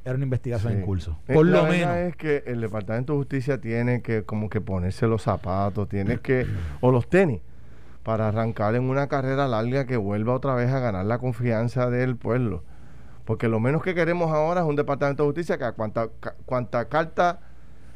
[0.03, 1.19] era una investigación en curso.
[1.27, 1.95] Eh, Por lo menos.
[1.97, 6.47] es que el Departamento de Justicia tiene que como que ponerse los zapatos, tiene que,
[6.81, 7.41] o los tenis,
[8.01, 12.15] para arrancar en una carrera larga que vuelva otra vez a ganar la confianza del
[12.15, 12.63] pueblo.
[13.23, 16.09] Porque lo menos que queremos ahora es un Departamento de Justicia que a cuanta,
[16.47, 17.39] cuanta carta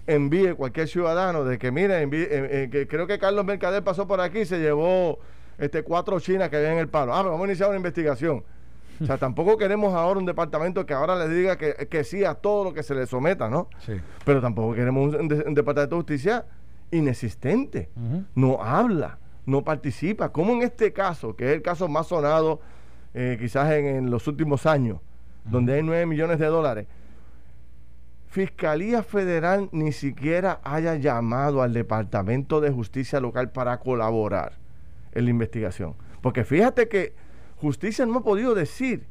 [0.08, 4.08] envíe cualquier ciudadano de que, mire, envíe, eh, eh, que creo que Carlos Mercader pasó
[4.08, 5.20] por aquí y se llevó
[5.58, 7.14] este cuatro chinas que había en el palo.
[7.14, 8.44] Ah, pero vamos a iniciar una investigación.
[9.02, 12.64] O sea, tampoco queremos ahora un departamento que ahora le diga que, sí a todo
[12.64, 13.68] lo que se le someta, ¿no?
[13.86, 13.94] Sí.
[14.26, 16.46] Pero tampoco queremos un, departamento de justicia
[16.92, 17.90] inexistente.
[18.34, 20.30] No habla, no participa.
[20.30, 22.62] Como en este caso, que es el caso más sonado
[23.14, 25.00] eh, quizás en, los últimos años,
[25.44, 26.88] donde hay 9 millones de dólares.
[28.38, 34.60] Fiscalía Federal ni siquiera haya llamado al Departamento de Justicia Local para colaborar
[35.14, 35.96] en la investigación.
[36.22, 37.16] Porque fíjate que
[37.56, 39.08] Justicia no ha podido decir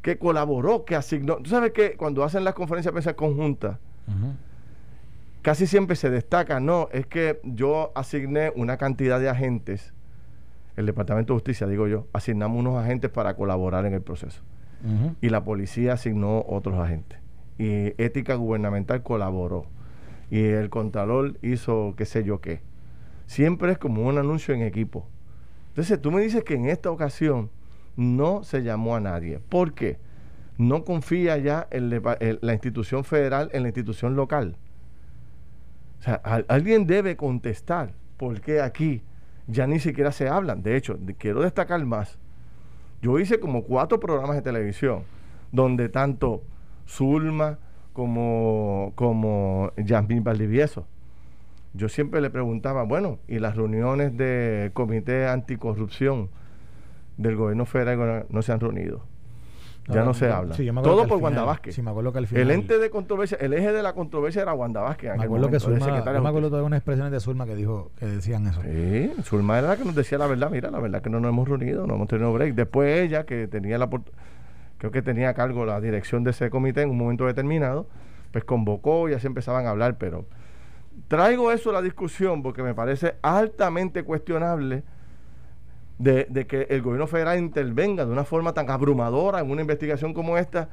[0.00, 1.36] que colaboró, que asignó.
[1.36, 3.78] Tú sabes que cuando hacen las conferencias de prensa conjuntas,
[5.42, 9.94] casi siempre se destaca, no, es que yo asigné una cantidad de agentes,
[10.76, 14.42] el Departamento de Justicia, digo yo, asignamos unos agentes para colaborar en el proceso.
[15.20, 17.21] Y la policía asignó otros agentes.
[17.62, 19.66] Y ética gubernamental colaboró.
[20.32, 22.60] Y el Contralor hizo qué sé yo qué.
[23.26, 25.06] Siempre es como un anuncio en equipo.
[25.68, 27.50] Entonces tú me dices que en esta ocasión
[27.94, 29.38] no se llamó a nadie.
[29.38, 30.00] ¿Por qué?
[30.58, 31.88] No confía ya en,
[32.40, 34.56] la institución federal, en la institución local.
[36.00, 36.14] O sea,
[36.48, 39.02] alguien debe contestar por qué aquí
[39.46, 40.64] ya ni siquiera se hablan.
[40.64, 42.18] De hecho, quiero destacar más.
[43.02, 45.04] Yo hice como cuatro programas de televisión
[45.52, 46.42] donde tanto
[46.86, 47.58] Zulma
[47.92, 50.86] como, como Yasmín Valdivieso
[51.74, 56.28] yo siempre le preguntaba, bueno, ¿y las reuniones del Comité Anticorrupción
[57.16, 59.02] del gobierno federal no se han reunido?
[59.88, 60.54] Ya no, se habla.
[60.82, 61.76] Todo por Wanda Vázquez.
[62.32, 65.16] el ente de controversia, el eje de la controversia era Wanda Vázquez.
[65.16, 68.06] Me acuerdo que Zulma, yo me acuerdo de unas expresiones de Zulma que dijo, que
[68.06, 68.60] decían eso.
[68.62, 71.30] Sí, Zulma era la que nos decía la verdad, mira, la verdad que no nos
[71.30, 72.54] hemos reunido, no hemos tenido break.
[72.54, 73.90] Después ella, que tenía la
[74.82, 77.86] creo que tenía a cargo la dirección de ese comité en un momento determinado,
[78.32, 80.26] pues convocó y así empezaban a hablar, pero
[81.06, 84.82] Traigo eso a la discusión porque me parece altamente cuestionable
[85.98, 90.36] de, que el gobierno federal intervenga de una forma tan abrumadora en una investigación como
[90.36, 90.70] esta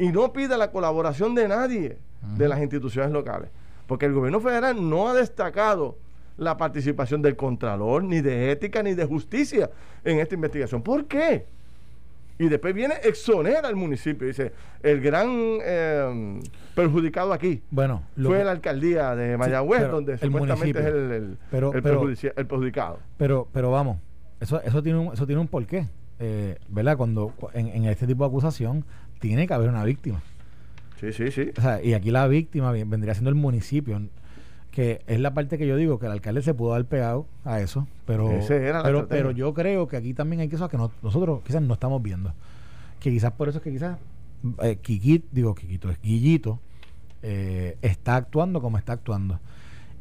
[0.00, 1.98] y no pida la colaboración de nadie
[2.36, 3.50] de las instituciones locales.
[3.86, 5.96] Porque el gobierno federal no ha destacado
[6.38, 9.70] la participación del Contralor, ni de ética, ni de justicia
[10.02, 10.82] en esta investigación.
[10.82, 11.46] ¿Por qué?
[12.38, 14.26] Y después viene exonera al municipio.
[14.26, 15.28] Dice, el gran
[15.62, 16.40] eh,
[16.74, 21.38] perjudicado aquí bueno, fue la alcaldía de Mayagüez, donde supuestamente es el,
[22.34, 22.98] perjudicado.
[23.16, 23.98] Pero, pero vamos,
[24.40, 25.88] eso, eso tiene un, eso tiene un porqué.
[26.20, 26.96] Eh, ¿Verdad?
[26.96, 28.84] Cuando en, este tipo de acusación
[29.20, 30.22] tiene que haber una víctima.
[31.00, 31.50] Sí, sí, sí.
[31.56, 34.00] O sea, y aquí la víctima vendría siendo el municipio
[34.74, 37.60] que es la parte que yo digo que el alcalde se pudo haber pegado a
[37.60, 38.28] eso, pero
[38.82, 42.34] pero, pero yo creo que aquí también hay cosas que nosotros quizás no estamos viendo.
[42.98, 43.98] Que quizás por eso es que quizás
[44.62, 44.76] eh,
[45.30, 46.58] digo Kikito, es Guillito,
[47.22, 49.38] eh, está actuando como está actuando.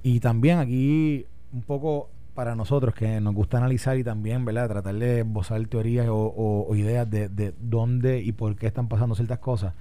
[0.01, 4.69] Y también aquí un poco para nosotros que nos gusta analizar y también, ¿verdad?
[4.69, 9.38] Tratar de esbozar teorías o, ideas de, de, dónde y por qué están pasando ciertas
[9.38, 9.75] cosas.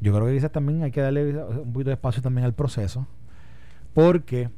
[0.00, 3.08] Yo creo que quizás también hay que darle un poquito de espacio también al proceso
[3.94, 4.50] porque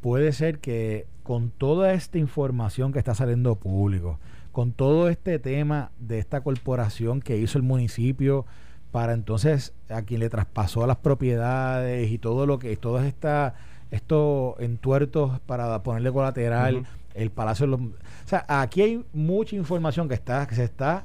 [0.00, 4.20] puede ser que con toda esta información que está saliendo público,
[4.52, 8.46] con todo este tema de esta corporación que hizo el municipio
[8.92, 13.52] para entonces a quien le traspasó las propiedades y todo lo que todas estas
[13.90, 17.90] estos entuertos para ponerle colateral el palacio o
[18.24, 21.04] sea aquí hay mucha información que está que se está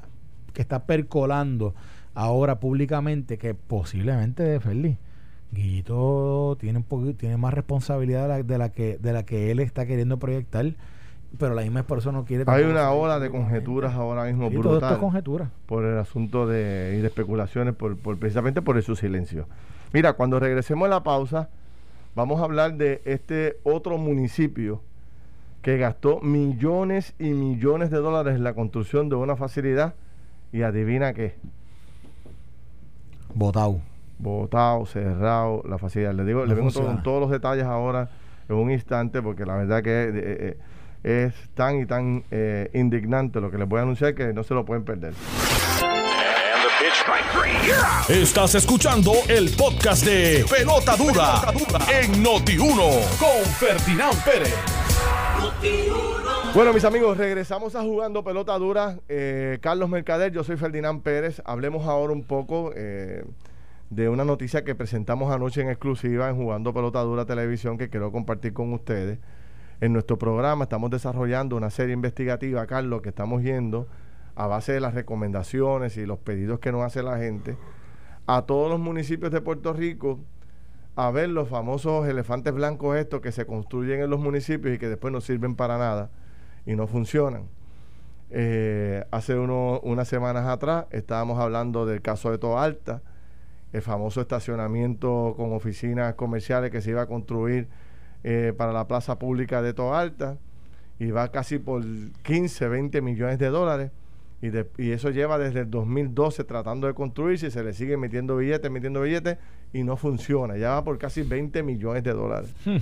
[0.54, 1.74] que está percolando
[2.14, 4.96] ahora públicamente que posiblemente de Feliz
[5.52, 9.86] Guillito tiene un poquito, tiene más responsabilidad de la, que de la que él está
[9.86, 10.64] queriendo proyectar,
[11.38, 12.44] pero la misma persona no quiere.
[12.46, 14.62] Hay una ola de conjeturas ahora mismo brutal.
[14.62, 15.50] Todo esto es conjetura.
[15.66, 19.46] Por el asunto de, y de especulaciones, por, precisamente por su silencio.
[19.92, 21.50] Mira, cuando regresemos a la pausa,
[22.14, 24.80] vamos a hablar de este otro municipio
[25.60, 29.94] que gastó millones y millones de dólares en la construcción de una facilidad
[30.50, 31.34] y adivina qué.
[33.34, 33.82] Botau
[34.18, 36.14] botado, cerrado, la facilidad.
[36.14, 38.08] Le digo, le vengo con todos los detalles ahora
[38.48, 40.56] en un instante, porque la verdad que eh,
[41.04, 44.42] eh, es tan y tan eh, indignante lo que les voy a anunciar que no
[44.42, 45.14] se lo pueden perder.
[48.08, 51.42] Estás escuchando el podcast de Pelota Dura,
[51.90, 54.54] en Noti1 con Ferdinand Pérez.
[56.54, 58.98] Bueno, mis amigos, regresamos a jugando pelota dura.
[59.60, 61.40] Carlos Mercader, yo soy Ferdinand Pérez.
[61.46, 62.72] Hablemos ahora un poco
[63.94, 68.54] de una noticia que presentamos anoche en exclusiva en Jugando Pelotadura Televisión que quiero compartir
[68.54, 69.18] con ustedes.
[69.82, 73.86] En nuestro programa estamos desarrollando una serie investigativa, Carlos, que estamos yendo
[74.34, 77.58] a base de las recomendaciones y los pedidos que nos hace la gente
[78.26, 80.20] a todos los municipios de Puerto Rico
[80.96, 84.88] a ver los famosos elefantes blancos estos que se construyen en los municipios y que
[84.88, 86.10] después no sirven para nada
[86.64, 87.42] y no funcionan.
[88.30, 93.02] Eh, hace unas semanas atrás estábamos hablando del caso de Toa Alta,
[93.72, 97.68] el famoso estacionamiento con oficinas comerciales que se iba a construir
[98.24, 100.38] eh, para la plaza pública de Toa Alta
[100.98, 101.82] y va casi por
[102.22, 103.90] 15, 20 millones de dólares.
[104.40, 104.48] Y,
[104.82, 108.70] y, eso lleva desde el 2012 tratando de construirse y se le sigue metiendo billetes,
[108.70, 109.38] metiendo billetes
[109.72, 110.56] y no funciona.
[110.56, 112.52] Ya va por casi 20 millones de dólares.
[112.64, 112.78] Hmm.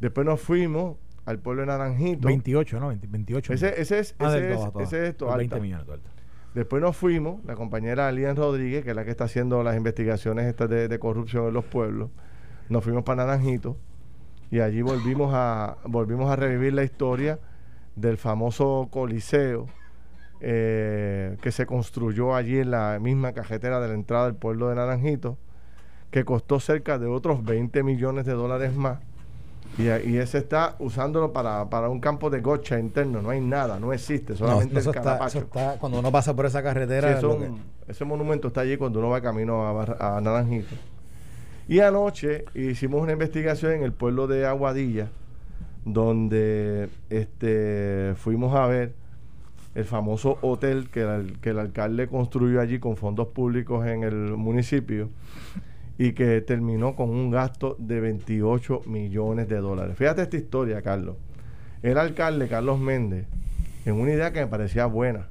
[0.00, 2.26] Después nos fuimos al pueblo de Naranjito.
[2.26, 2.88] 28, ¿no?
[2.88, 3.52] 28.
[3.52, 6.19] Ese, ese es, ah, ese, es, ese es 20 millones de dólares.
[6.54, 10.46] Después nos fuimos, la compañera Alian Rodríguez, que es la que está haciendo las investigaciones
[10.46, 12.10] estas de, corrupción en los pueblos,
[12.68, 13.76] nos fuimos para Naranjito
[14.50, 17.38] y allí volvimos a, volvimos a revivir la historia
[17.94, 19.66] del famoso coliseo
[20.40, 24.74] eh, que se construyó allí en la misma cajetera de la entrada del pueblo de
[24.74, 25.38] Naranjito,
[26.10, 28.98] que costó cerca de otros 20 millones de dólares más
[29.78, 34.36] y, ese está usándolo para, un campo de gocha interno, no hay nada, no existe,
[34.36, 35.18] solamente el está,
[35.78, 37.20] cuando uno pasa por esa carretera.
[37.88, 40.74] Ese monumento está allí cuando uno va camino a, Naranjito.
[41.66, 45.08] Y anoche hicimos una investigación en el pueblo de Aguadilla,
[45.84, 48.92] donde este, fuimos a ver
[49.74, 55.10] el famoso hotel que que el alcalde construyó allí con fondos públicos en el municipio
[56.00, 59.98] y que terminó con un gasto de 28 millones de dólares.
[59.98, 61.16] Fíjate esta historia, Carlos.
[61.82, 63.26] El alcalde, Carlos Méndez,
[63.84, 65.28] en una idea que me parecía buena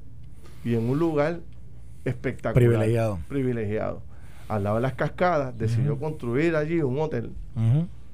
[0.64, 1.40] y en un lugar
[2.06, 2.54] espectacular.
[2.54, 3.18] Privilegiado.
[3.28, 4.04] Privilegiado.
[4.48, 7.32] Al lado de las cascadas, decidió construir allí un hotel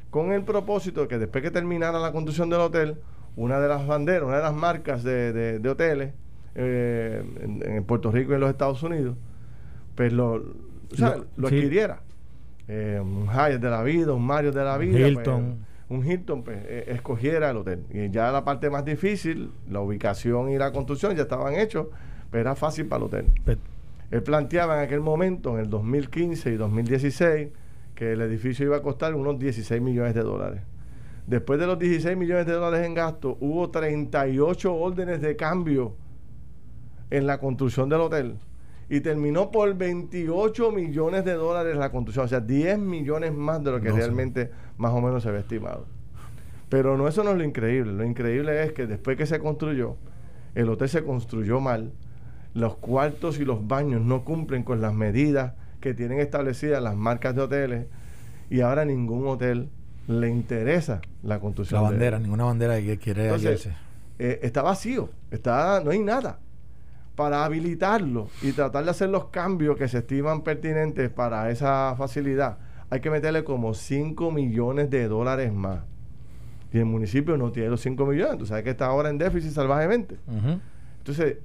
[0.10, 2.96] con el propósito de que después que terminara la construcción del hotel,
[3.36, 6.14] una de las banderas, una de las marcas de, hoteles
[6.56, 7.22] eh,
[7.66, 9.18] en, Puerto Rico y en los Estados Unidos,
[9.94, 12.05] pues lo, lo adquiriera
[12.68, 14.98] eh, un Hyatt de la vida, un Mario de la vida.
[15.14, 15.28] Pues,
[15.88, 17.86] un Hilton, pues, eh, escogiera el hotel.
[17.92, 21.88] Y ya la parte más difícil, la ubicación y la construcción ya estaban hechos,
[22.32, 23.26] pero era fácil para el hotel.
[24.12, 27.50] Él planteaba en aquel momento, en el 2015 y 2016,
[27.94, 30.62] que el edificio iba a costar unos 16 millones de dólares.
[31.28, 35.96] Después de los 16 millones de dólares en gasto, hubo 38 órdenes de cambio
[37.10, 38.38] en la construcción del hotel
[38.90, 43.72] y terminó por 28 millones de dólares la construcción, o sea, 10 millones más de
[43.72, 45.86] lo que realmente más o menos se había estimado.
[46.70, 49.96] Pero no eso no es lo increíble, lo increíble es que después que se construyó,
[50.54, 51.94] el hotel se construyó mal,
[52.54, 57.36] los cuartos y los baños no cumplen con las medidas que tienen establecidas las marcas
[57.36, 57.86] de hoteles
[58.50, 59.70] y ahora ningún hotel
[60.08, 61.82] le interesa la construcción.
[61.82, 63.70] La bandera, ninguna bandera que quiere Entonces,
[64.20, 66.40] eh, está vacío, está, no hay nada
[67.16, 72.58] para habilitarlo y tratar de hacer los cambios que se estiman pertinentes para esa facilidad,
[72.90, 75.80] hay que meterle como 5 millones de dólares más.
[76.74, 79.52] Y el municipio no tiene los 5 millones, tú sabes que está ahora en déficit
[79.52, 80.18] salvajemente.
[80.98, 81.38] Entonces,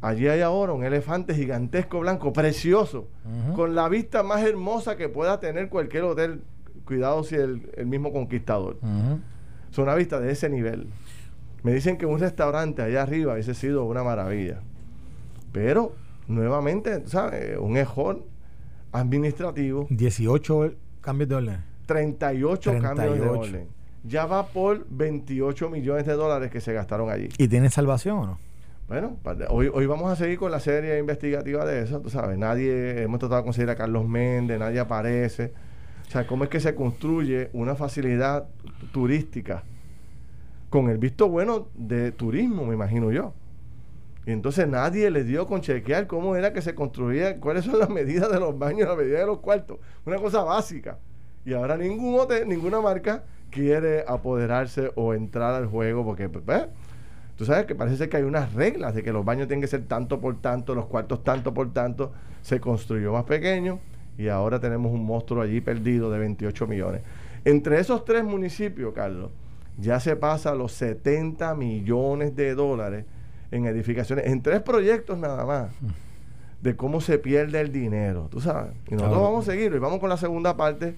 [0.00, 3.08] allí hay ahora un elefante gigantesco blanco, precioso,
[3.54, 6.42] con la vista más hermosa que pueda tener cualquier hotel,
[6.86, 8.78] cuidado si el, el mismo conquistador.
[9.70, 10.86] Es una vista de ese nivel.
[11.62, 14.62] Me dicen que un restaurante allá arriba hubiese sido una maravilla.
[15.58, 15.92] Pero,
[16.28, 17.58] nuevamente, ¿sabes?
[17.58, 18.24] Un mejor
[18.92, 19.88] administrativo.
[19.90, 21.64] 18 cambios de orden.
[21.86, 23.68] 38, cambios de orden.
[24.04, 27.28] Ya va por 28 millones de dólares que se gastaron allí.
[27.38, 28.38] ¿Y tiene salvación o no?
[28.86, 29.16] Bueno,
[29.48, 33.18] hoy, hoy vamos a seguir con la serie investigativa de eso, tú sabes, nadie, hemos
[33.18, 35.52] tratado de conseguir a Carlos Méndez, nadie aparece.
[36.06, 38.46] O sea, ¿cómo es que se construye una facilidad
[38.92, 39.64] turística
[40.70, 43.34] con el visto bueno de turismo, me imagino yo?
[44.28, 47.88] Y entonces nadie le dio con chequear cómo era que se construía, cuáles son las
[47.88, 49.78] medidas de los baños, las medidas de los cuartos.
[50.04, 50.98] Una cosa básica.
[51.46, 56.44] Y ahora ningún hotel, ninguna marca quiere apoderarse o entrar al juego porque, pues,
[57.36, 59.86] tú sabes que parece que hay unas reglas de que los baños tienen que ser
[59.86, 62.12] tanto por tanto, los cuartos tanto por tanto.
[62.42, 63.80] Se construyó más pequeño
[64.18, 67.00] y ahora tenemos un monstruo allí perdido de 28 millones.
[67.46, 69.30] Entre esos tres municipios, Carlos,
[69.78, 73.06] ya se pasa los 70 millones de dólares
[73.50, 75.70] en edificaciones, en tres proyectos nada más,
[76.60, 78.72] de cómo se pierde el dinero, tú sabes.
[78.88, 80.94] Y nosotros vamos a seguir y vamos con la segunda parte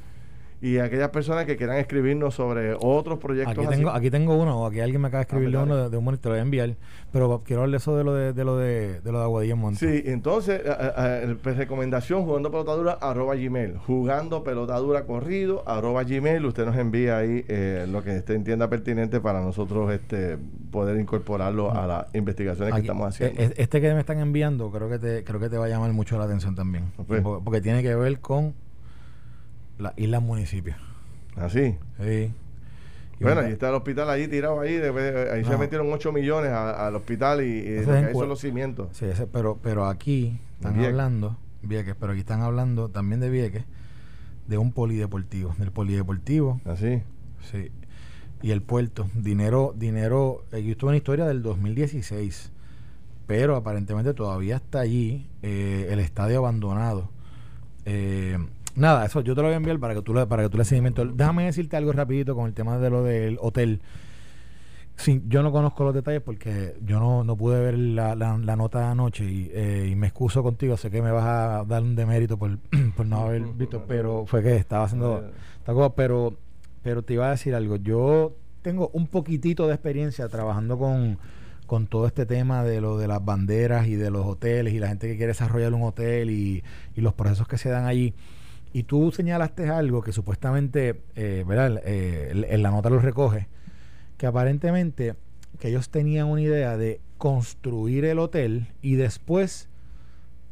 [0.62, 3.56] y aquellas personas que quieran escribirnos sobre otros proyectos.
[3.56, 6.04] Aquí tengo, aquí tengo uno, aquí alguien me acaba de ah, escribirle uno de, un
[6.04, 6.76] monitor, lo voy a enviar,
[7.12, 9.78] pero quiero hablar eso de lo de, de lo de, de lo de Aguadilla Monte.
[9.78, 10.60] Sí, entonces,
[11.42, 17.42] pues, recomendación, jugando pelotadura, arroba gmail, jugando pelotadura corrido, arroba gmail, usted nos envía ahí
[17.48, 20.36] eh, lo que usted entienda pertinente para nosotros este
[20.70, 23.40] poder incorporarlo a las investigaciones que estamos haciendo.
[23.40, 26.18] Este que me están enviando, creo que te, creo que te va a llamar mucho
[26.18, 27.22] la atención también, pues.
[27.22, 28.54] porque tiene que ver con
[29.80, 30.74] la isla municipio.
[31.36, 31.76] ¿Ah, sí?
[32.00, 32.32] Sí.
[33.20, 37.44] bueno, ahí está el hospital ahí tirado ahí, ahí se metieron 8 millones al hospital
[37.44, 38.88] y, y ahí son los cimientos.
[38.92, 43.64] Sí, pero, pero aquí están hablando, Vieques, pero aquí están hablando también de Vieques,
[44.46, 46.60] de un polideportivo, del polideportivo.
[46.64, 47.02] ¿Así?
[47.02, 47.70] ¿Ah, sí.
[48.42, 52.52] Y el puerto, dinero, dinero, aquí estuvo una historia del 2016,
[53.26, 57.10] pero aparentemente todavía está allí eh, el estadio abandonado.
[57.84, 58.38] Eh,
[58.76, 60.58] Nada, eso yo te lo voy a enviar para que tú le, para que tú
[60.58, 61.04] le seguimiento.
[61.04, 63.80] Déjame decirte algo rapidito con el tema de lo del hotel.
[64.96, 68.90] Sí, yo no conozco los detalles porque yo no, no pude ver la, la, nota
[68.90, 70.76] anoche y, eh, y, me excuso contigo.
[70.76, 72.58] Sé que me vas a dar un demérito por,
[72.96, 75.24] por no haber visto, pero fue que estaba haciendo
[75.96, 76.36] pero,
[76.82, 77.76] pero te iba a decir algo.
[77.76, 81.18] Yo tengo un poquitito de experiencia trabajando con,
[81.66, 84.88] con todo este tema de lo de las banderas y de los hoteles y la
[84.88, 86.62] gente que quiere desarrollar un hotel y,
[86.94, 88.12] y los procesos que se dan allí.
[88.72, 91.82] Y tú señalaste algo que supuestamente, eh, ¿verdad?
[91.84, 93.48] Eh, en la nota lo recoge,
[94.16, 95.14] que aparentemente
[95.58, 99.68] que ellos tenían una idea de construir el hotel y después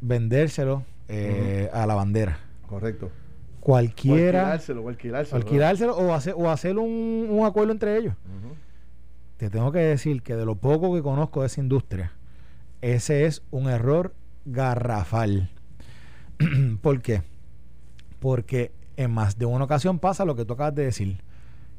[0.01, 2.39] vendérselo eh, a la bandera.
[2.67, 3.09] Correcto.
[3.59, 4.43] Cualquiera.
[4.43, 5.37] O alquilárselo, o alquilárselo.
[5.37, 8.13] alquilárselo o hacer, o hacer un, un acuerdo entre ellos.
[9.37, 12.11] Te tengo que decir que de lo poco que conozco de esa industria,
[12.81, 14.13] ese es un error
[14.45, 15.49] garrafal.
[16.81, 17.23] ¿Por qué?
[18.19, 21.21] Porque en más de una ocasión pasa lo que tú acabas de decir,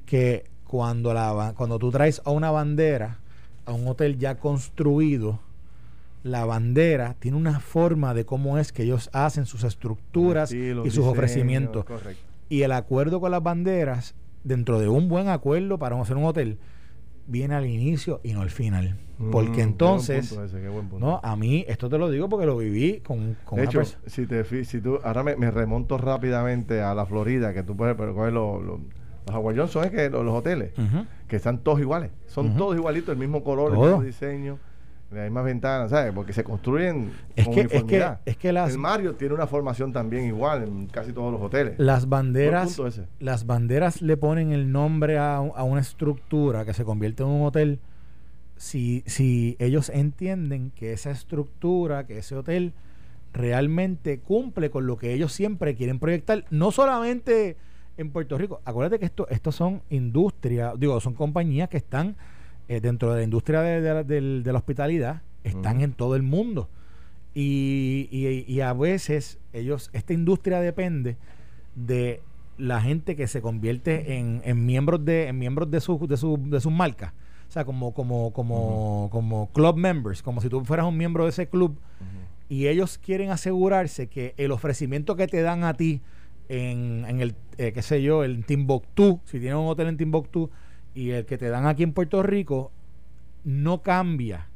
[0.06, 3.18] que cuando, la, cuando tú traes a una bandera
[3.66, 5.40] a un hotel ya construido,
[6.22, 11.04] la bandera tiene una forma de cómo es que ellos hacen sus estructuras y sus
[11.04, 11.84] ofrecimientos.
[12.48, 16.58] Y el acuerdo con las banderas, dentro de un buen acuerdo para hacer un hotel,
[17.26, 18.96] viene al inicio y no al final.
[19.30, 20.38] Porque mm, entonces,
[20.98, 24.26] no, a mí esto te lo digo porque lo viví con, con de hecho, si
[24.26, 28.62] te si tú ahora me, remonto rápidamente a la Florida, que tú puedes coger los,
[28.64, 28.80] los,
[29.26, 30.72] los son es que los, hoteles,
[31.28, 34.58] que están todos iguales, son todos igualitos, el mismo color, el mismo diseño
[35.10, 36.12] la misma ventanas, ¿sabes?
[36.12, 38.20] Porque se construyen es con que, uniformidad.
[38.24, 41.74] Es que, el Mario tiene una formación también igual en casi todos los hoteles.
[41.78, 42.80] Las banderas,
[43.18, 47.46] las banderas le ponen el nombre a, a, una estructura que se convierte en un
[47.46, 47.80] hotel.
[48.56, 52.72] Si, si ellos entienden que esa estructura, que ese hotel
[53.32, 57.56] realmente cumple con lo que ellos siempre quieren proyectar, no solamente
[57.96, 58.60] en Puerto Rico.
[58.64, 62.16] Acuérdate que esto, estos son industrias, digo, son compañías que están
[62.70, 66.68] eh, dentro de la industria de, la hospitalidad están en todo el mundo.
[67.34, 71.16] Y, a veces ellos, esta industria depende
[71.74, 72.22] de
[72.58, 76.60] la gente que se convierte en, miembros de en miembros de, su, de, su, de
[76.60, 77.12] sus marcas.
[77.48, 81.30] O sea, como, como, como, como club members, como si tú fueras un miembro de
[81.30, 81.76] ese club.
[82.48, 86.02] Y ellos quieren asegurarse que el ofrecimiento que te dan a ti
[86.48, 90.50] en, en el, eh, qué sé yo, el Timbuktu, si tienen un hotel en Timbuktu,
[90.94, 92.72] y el que te dan aquí en Puerto Rico
[93.44, 94.48] no cambia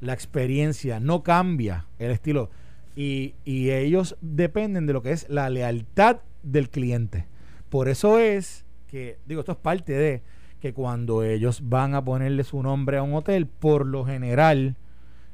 [0.00, 2.50] la experiencia, no cambia el estilo.
[2.94, 7.26] Y, y, ellos dependen de lo que es la lealtad del cliente.
[7.70, 10.22] Por eso es que, digo, esto es parte de
[10.60, 14.76] que cuando ellos van a ponerle su nombre a un hotel, por lo general,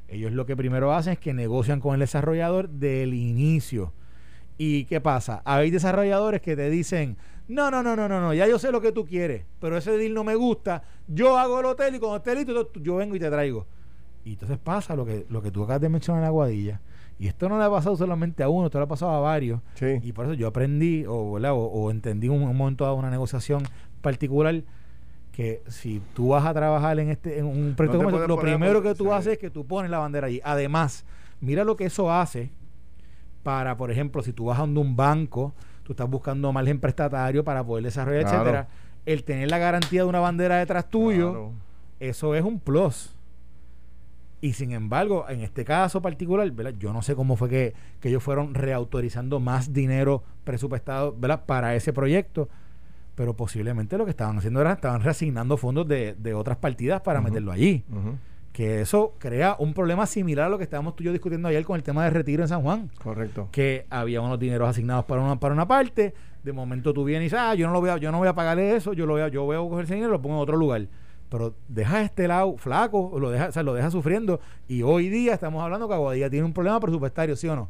[0.07, 3.93] ellos lo que primero hacen es que negocian con el desarrollador del inicio.
[4.57, 5.41] ¿Y qué pasa?
[5.45, 7.17] Hay desarrolladores que te dicen,
[7.49, 9.97] no, no, no, no, no, no, ya yo sé lo que tú quieres, pero ese
[9.97, 10.83] deal no me gusta.
[11.07, 13.65] Yo hago el hotel y cuando esté listo, yo vengo y te traigo.
[14.23, 16.79] Y entonces pasa lo que, lo que tú acabas de mencionar en Aguadilla.
[17.17, 19.61] Y esto no le ha pasado solamente a uno, esto le ha pasado a varios.
[20.03, 23.63] Y por eso yo aprendí o, o, entendí en un, momento dado una negociación
[24.01, 24.61] particular
[25.31, 29.11] que si tú vas a trabajar en este en un proyecto lo primero que tú
[29.11, 30.39] haces es que tú pones la bandera allí.
[30.43, 31.03] Además,
[31.41, 32.51] mira lo que eso hace
[33.41, 35.55] para, por ejemplo, si tú vas a un banco
[35.89, 38.67] tú estás buscando margen prestatario para poder desarrollar, etcétera.
[39.07, 41.49] El tener la garantía de una bandera detrás tuyo,
[41.99, 43.15] eso es un plus.
[44.39, 46.75] Y sin embargo, en este caso particular, ¿verdad?
[46.77, 47.73] yo no sé cómo fue que,
[48.03, 51.45] ellos fueron reautorizando más dinero presupuestado ¿verdad?
[51.47, 52.49] para ese proyecto,
[53.15, 57.51] pero posiblemente lo que estaban haciendo era estaban reasignando fondos de, otras partidas para meterlo
[57.51, 57.83] allí
[58.59, 61.63] que eso crea un problema similar a lo que estábamos tú y yo discutiendo ayer
[61.63, 62.91] con el tema de retiro en San Juan.
[63.01, 63.47] Correcto.
[63.53, 67.25] Que había unos dineros asignados para una, para una parte, de momento tú vienes y
[67.27, 69.13] dices, ah, yo no, lo voy a, yo no voy a pagarle eso, yo, lo
[69.13, 70.85] voy a, yo voy a coger ese dinero y lo pongo en otro lugar.
[71.29, 74.41] Pero deja este lado flaco, lo deja, o sea, lo deja sufriendo.
[74.67, 77.69] Y hoy día estamos hablando que Aguadilla tiene un problema presupuestario, ¿sí o no?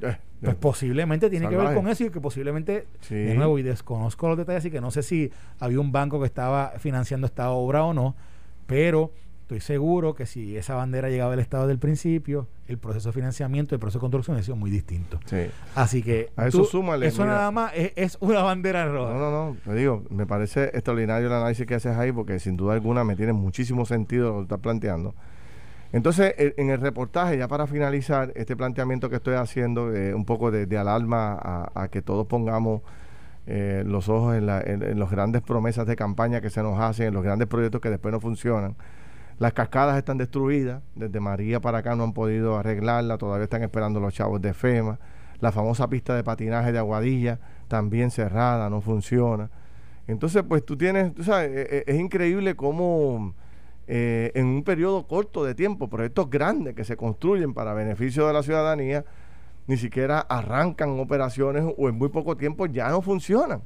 [0.00, 4.26] Eh, pues posiblemente tiene que ver con eso y que posiblemente, de nuevo, y desconozco
[4.28, 7.84] los detalles, así que no sé si había un banco que estaba financiando esta obra
[7.84, 8.16] o no,
[8.66, 9.12] pero
[9.50, 13.74] estoy seguro que si esa bandera llegaba del Estado del principio, el proceso de financiamiento,
[13.74, 15.18] el proceso de construcción ha sido muy distinto.
[15.74, 17.08] Así que a eso súmale.
[17.08, 19.12] Eso nada más es, una bandera roja.
[19.12, 19.56] No, no, no.
[19.64, 23.16] Me digo, me parece extraordinario el análisis que haces ahí porque sin duda alguna me
[23.16, 25.16] tiene muchísimo sentido lo que estás planteando.
[25.92, 30.52] Entonces, en el reportaje, ya para finalizar este planteamiento que estoy haciendo, eh, un poco
[30.52, 31.36] de, alarma
[31.74, 32.82] a, que todos pongamos
[33.48, 37.14] eh, los ojos en, en, las grandes promesas de campaña que se nos hacen, en
[37.14, 38.76] los grandes proyectos que después no funcionan.
[39.40, 43.98] Las cascadas están destruidas, desde María para acá no han podido arreglarla, todavía están esperando
[43.98, 44.98] los chavos de FEMA.
[45.40, 49.48] La famosa pista de patinaje de Aguadilla, también cerrada, no funciona.
[50.06, 53.32] Entonces, pues tú tienes, tú sabes, e, e, es, increíble cómo
[53.86, 58.34] eh, en un periodo corto de tiempo, proyectos grandes que se construyen para beneficio de
[58.34, 59.06] la ciudadanía,
[59.66, 63.62] ni siquiera arrancan operaciones o en muy poco tiempo ya no funcionan.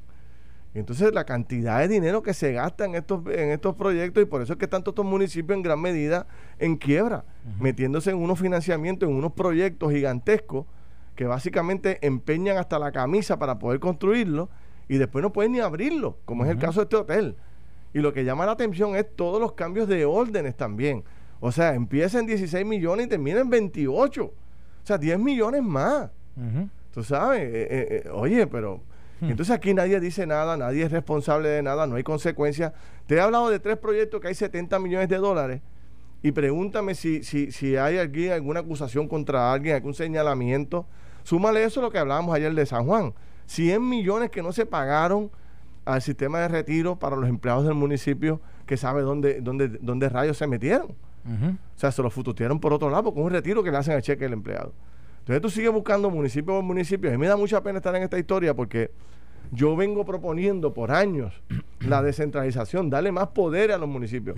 [0.75, 4.43] Entonces la cantidad de dinero que se gasta en estos, en estos proyectos y por
[4.43, 6.27] eso es que tantos estos municipios en gran medida
[6.59, 7.25] en quiebra,
[7.61, 10.67] metiéndose en unos financiamientos, en unos proyectos gigantescos
[11.15, 14.51] que básicamente empeñan hasta la camisa para poder construirlo
[14.89, 17.37] y después no pueden ni abrirlo, como es el caso de este hotel.
[17.93, 21.05] Y lo que llama la atención es todos los cambios de órdenes también.
[21.41, 24.25] O sea, empieza en 16 millones y termina en 28.
[24.25, 24.33] O
[24.83, 26.11] sea, 10 millones más.
[26.93, 28.81] Tú sabes, eh, eh, eh, oye, pero.
[29.21, 32.73] Entonces aquí nadie dice nada, nadie es responsable de nada, no hay consecuencias.
[33.07, 35.63] Te he hablado de tres proyectos que hay 70 millones de dólares
[36.23, 40.87] y pregúntame si, si, si hay aquí alguna acusación contra alguien, algún señalamiento.
[41.23, 43.15] Súmale eso a lo que hablábamos ayer de San Juan.
[43.47, 45.31] 100 millones que no se pagaron
[45.85, 50.37] al sistema de retiro para los empleados del municipio que sabe dónde, dónde, dónde rayos
[50.39, 50.95] se metieron.
[51.27, 54.03] O sea, se los fututearon por otro lado con un retiro que le hacen al
[54.03, 54.73] cheque al empleado.
[55.25, 57.13] Entonces tú sigues buscando municipio por municipio.
[57.13, 58.91] Y me da mucha pena estar en esta historia porque
[59.53, 61.33] yo vengo proponiendo por años
[61.81, 64.37] la descentralización, darle más poder a los municipios.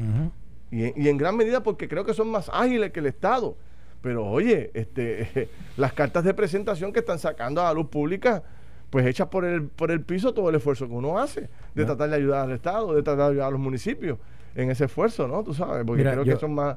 [0.70, 3.57] y, en gran medida porque creo que son más ágiles que el Estado.
[4.01, 8.45] Pero oye, este, las cartas de presentación que están sacando a la luz pública,
[8.89, 12.11] pues hechas por el, por el piso todo el esfuerzo que uno hace de tratar
[12.11, 14.18] de ayudar al Estado, de tratar de ayudar a los municipios
[14.55, 15.43] en ese esfuerzo, ¿no?
[15.43, 16.76] Tú sabes, porque creo que son más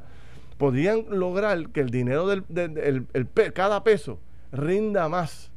[0.59, 2.43] podrían lograr que el dinero del,
[3.53, 4.19] cada peso
[4.51, 5.51] rinda más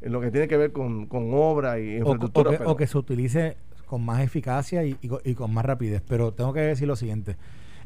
[0.00, 2.58] en lo que tiene que ver con, obra y infraestructura.
[2.64, 4.94] O, que, se utilice con más eficacia y,
[5.34, 6.02] con más rapidez.
[6.08, 7.36] Pero tengo que decir lo siguiente.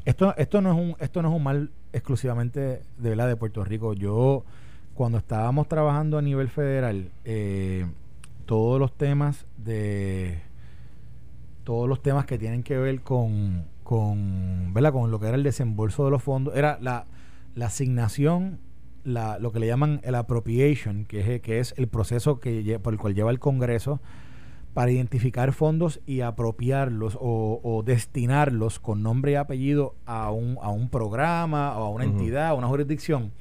[0.05, 2.59] Esto, esto, no es un, esto no es un mal exclusivamente
[2.97, 3.93] de verdad de Puerto Rico.
[3.93, 4.45] Yo,
[4.93, 7.85] cuando estábamos trabajando a nivel federal, eh,
[8.45, 10.39] todos los temas de
[11.65, 14.91] todos los temas que tienen que ver con con, ¿verdad?
[14.91, 17.05] con lo que era el desembolso de los fondos, era la,
[17.53, 18.59] la asignación,
[19.03, 22.93] la, lo que le llaman el appropriation, que es, que es el proceso que, por
[22.93, 24.01] el cual lleva el Congreso
[24.73, 30.89] para identificar fondos y apropiarlos o, destinarlos con nombre y apellido a un, a un
[30.89, 33.31] programa o a una entidad, a una jurisdicción.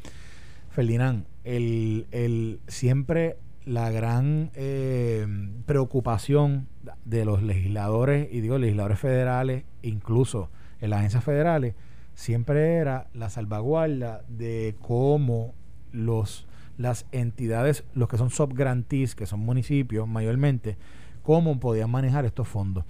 [0.68, 5.26] Ferdinand, el, el, siempre la gran eh,
[5.64, 6.68] preocupación
[7.07, 11.74] de los legisladores, y digo legisladores federales, incluso en las agencias federales,
[12.14, 15.55] siempre era la salvaguarda de cómo
[15.93, 16.47] los,
[16.78, 20.76] las entidades, los que son subgrantees, que son municipios mayormente,
[21.22, 22.85] cómo podían manejar estos fondos.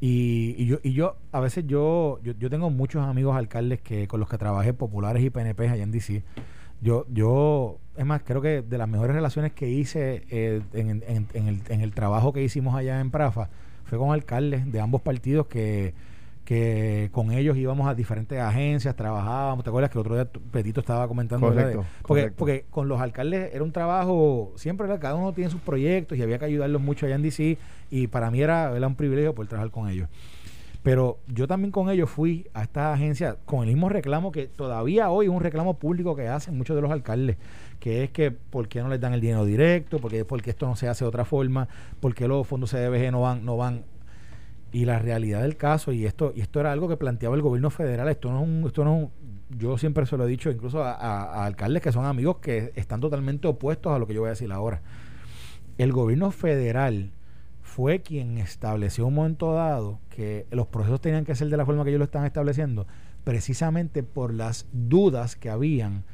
[0.00, 4.20] Y, yo, y yo, a veces yo, yo, yo tengo muchos amigos alcaldes que con
[4.20, 6.22] los que trabajé, populares y PNP allá en DC,
[6.80, 11.02] yo, yo, es más, creo que de las mejores relaciones que hice eh, en,
[11.32, 13.48] el, en el trabajo que hicimos allá en Prafa
[13.84, 15.94] fue con alcaldes de ambos partidos que
[16.48, 19.64] que con ellos íbamos a diferentes agencias, trabajábamos.
[19.64, 21.46] ¿Te acuerdas que el otro día Petito estaba comentando?
[21.46, 26.16] Correcto, porque, porque con los alcaldes era un trabajo, siempre cada uno tiene sus proyectos
[26.16, 27.58] y había que ayudarlos mucho allá en DC
[27.90, 30.08] y para mí era, un privilegio poder trabajar con ellos.
[30.82, 35.10] Pero yo también con ellos fui a esta agencia con el mismo reclamo que todavía
[35.10, 37.36] hoy es un reclamo público que hacen muchos de los alcaldes,
[37.78, 40.76] que es que por qué no les dan el dinero directo, porque, porque esto no
[40.76, 41.68] se hace de otra forma,
[42.00, 43.84] porque los fondos CDBG no van, no van
[44.72, 47.70] y la realidad del caso, y esto, y esto era algo que planteaba el gobierno
[47.70, 49.10] federal, esto no es un, esto no
[49.50, 53.48] yo siempre se lo he dicho incluso a alcaldes que son amigos que están totalmente
[53.48, 54.82] opuestos a lo que yo voy a decir ahora.
[55.78, 57.12] El gobierno federal
[57.62, 61.84] fue quien estableció un momento dado que los procesos tenían que ser de la forma
[61.84, 62.86] que ellos lo están estableciendo,
[63.22, 66.04] precisamente por las dudas que habían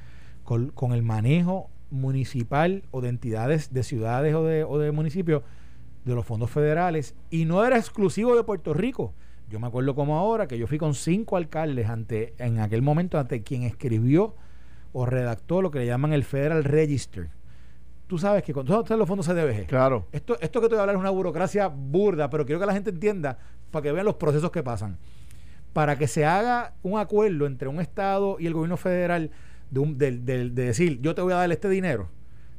[0.42, 5.42] con, el manejo municipal o de entidades de ciudades o de, o de municipios
[6.04, 9.14] de los fondos federales y no era exclusivo de Puerto Rico.
[9.48, 13.18] Yo me acuerdo como ahora que yo fui con cinco alcaldes ante en aquel momento
[13.18, 14.34] ante quien escribió
[14.92, 17.30] o redactó lo que le llaman el Federal Register.
[18.06, 19.66] Tú sabes que con todos los fondos CDBG.
[19.66, 20.06] Claro.
[20.12, 22.72] Esto, esto que te voy a hablar es una burocracia burda, pero quiero que la
[22.72, 23.38] gente entienda
[23.70, 24.98] para que vean los procesos que pasan.
[25.72, 29.30] Para que se haga un acuerdo entre un Estado y el gobierno federal
[29.70, 32.08] de, de decir, yo te voy a dar este dinero,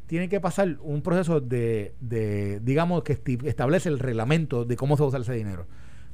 [0.08, 1.94] tiene que pasar un proceso de,
[2.64, 5.66] digamos, que establece el reglamento de cómo se va a usar ese dinero.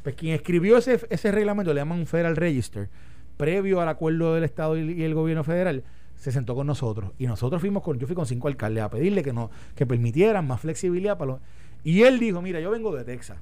[0.04, 2.90] Pues quien escribió ese, reglamento, le llaman un Federal Register,
[3.38, 5.84] previo al acuerdo del Estado y, el gobierno federal,
[6.16, 7.12] se sentó con nosotros.
[7.20, 9.34] Y nosotros fuimos con, yo fui con cinco alcaldes a pedirle que,
[9.76, 11.40] que permitieran más flexibilidad para
[11.84, 13.40] Y él dijo, mira, yo vengo de Texas.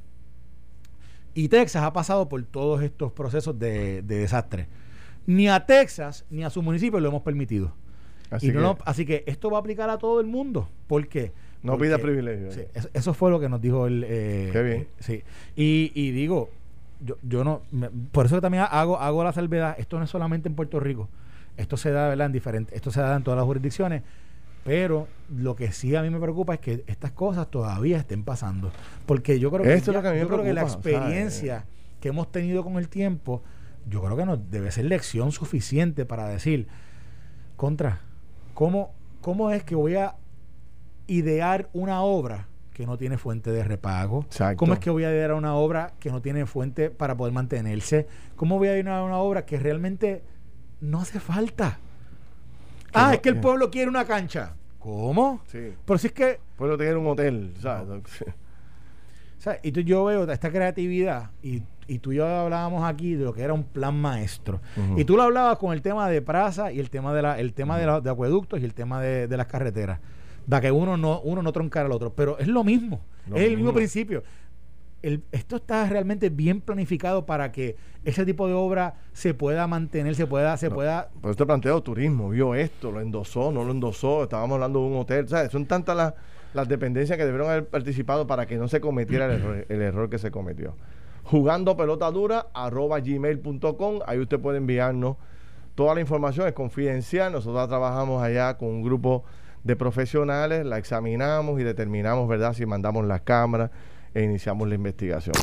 [1.34, 4.68] Y Texas ha pasado por todos estos procesos de, de desastre.
[5.28, 7.74] Ni a Texas ni a su municipio lo hemos permitido.
[8.32, 10.69] Así, que, así que esto va a aplicar a todo el mundo.
[10.88, 11.32] ¿Por qué?
[11.63, 12.57] No pida privilegios.
[12.93, 14.05] eso, fue lo que nos dijo el.
[14.07, 14.88] Eh, Qué bien.
[14.99, 15.23] sí.
[15.55, 16.49] Y, y digo,
[17.03, 17.61] yo, yo no.
[18.11, 19.75] por eso también hago, hago la salvedad.
[19.77, 21.09] Esto no es solamente en Puerto Rico.
[21.57, 22.27] Esto se da, ¿verdad?
[22.27, 22.75] En diferentes.
[22.75, 24.03] Esto se da en todas las jurisdicciones.
[24.63, 28.71] Pero lo que sí a mí me preocupa es que estas cosas todavía estén pasando.
[29.05, 31.65] Porque yo creo que, yo creo que la experiencia
[31.99, 33.41] que hemos tenido con el tiempo,
[33.89, 36.67] yo creo que nos debe ser lección suficiente para decir,
[37.55, 38.01] contra,
[38.60, 40.16] ¿cómo, cómo es que voy a
[41.07, 44.26] idear una obra que no tiene fuente de repago?
[44.57, 48.05] ¿Cómo es que voy a idear una obra que no tiene fuente para poder mantenerse?
[48.36, 50.24] ¿Cómo voy a idear una obra que realmente
[50.82, 51.80] no hace falta?
[52.93, 53.41] Ah, es que el eh.
[53.41, 54.55] pueblo quiere una cancha.
[54.78, 55.39] ¿Cómo?
[55.47, 55.74] Sí.
[55.86, 56.30] Pero si es que...
[56.32, 58.03] El pueblo tiene un hotel, ¿sabes?
[59.64, 63.34] Y tú, yo veo esta creatividad y, y, tú y yo hablábamos aquí de lo
[63.34, 64.62] que era un plan maestro.
[64.96, 67.54] Y tú lo hablabas con el tema de praza y el tema de la, el
[67.54, 70.00] tema de, de, acueductos y el tema de, de las carreteras
[70.50, 72.14] para que uno no, uno no troncara al otro.
[72.14, 73.02] Pero es lo mismo,
[73.34, 74.24] es el mismo principio.
[75.02, 80.16] El, esto está realmente bien planificado para que ese tipo de obra se pueda mantener,
[80.16, 81.10] se pueda, se pueda.
[81.22, 84.98] Pero este planteo turismo, vio esto, lo endosó, no lo endosó, estábamos hablando de un
[84.98, 85.52] hotel, ¿sabes?
[85.52, 86.14] Son tantas las,
[86.54, 90.10] las dependencias que debieron haber participado para que no se cometiera el error, el error
[90.10, 90.76] que se cometió.
[91.30, 95.15] Jugando pelota dura, arroba gmail.com, ahí usted puede enviarnos
[95.75, 99.23] toda la información, es confidencial, nosotros trabajamos allá con un grupo
[99.63, 103.69] de profesionales, la examinamos y determinamos, ¿verdad?, si mandamos las cámaras
[104.15, 105.36] e iniciamos la investigación.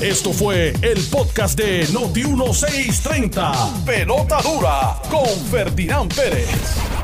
[0.00, 3.84] Esto fue el podcast de Noti1630.
[3.84, 7.03] Pelota dura con Ferdinand Pérez.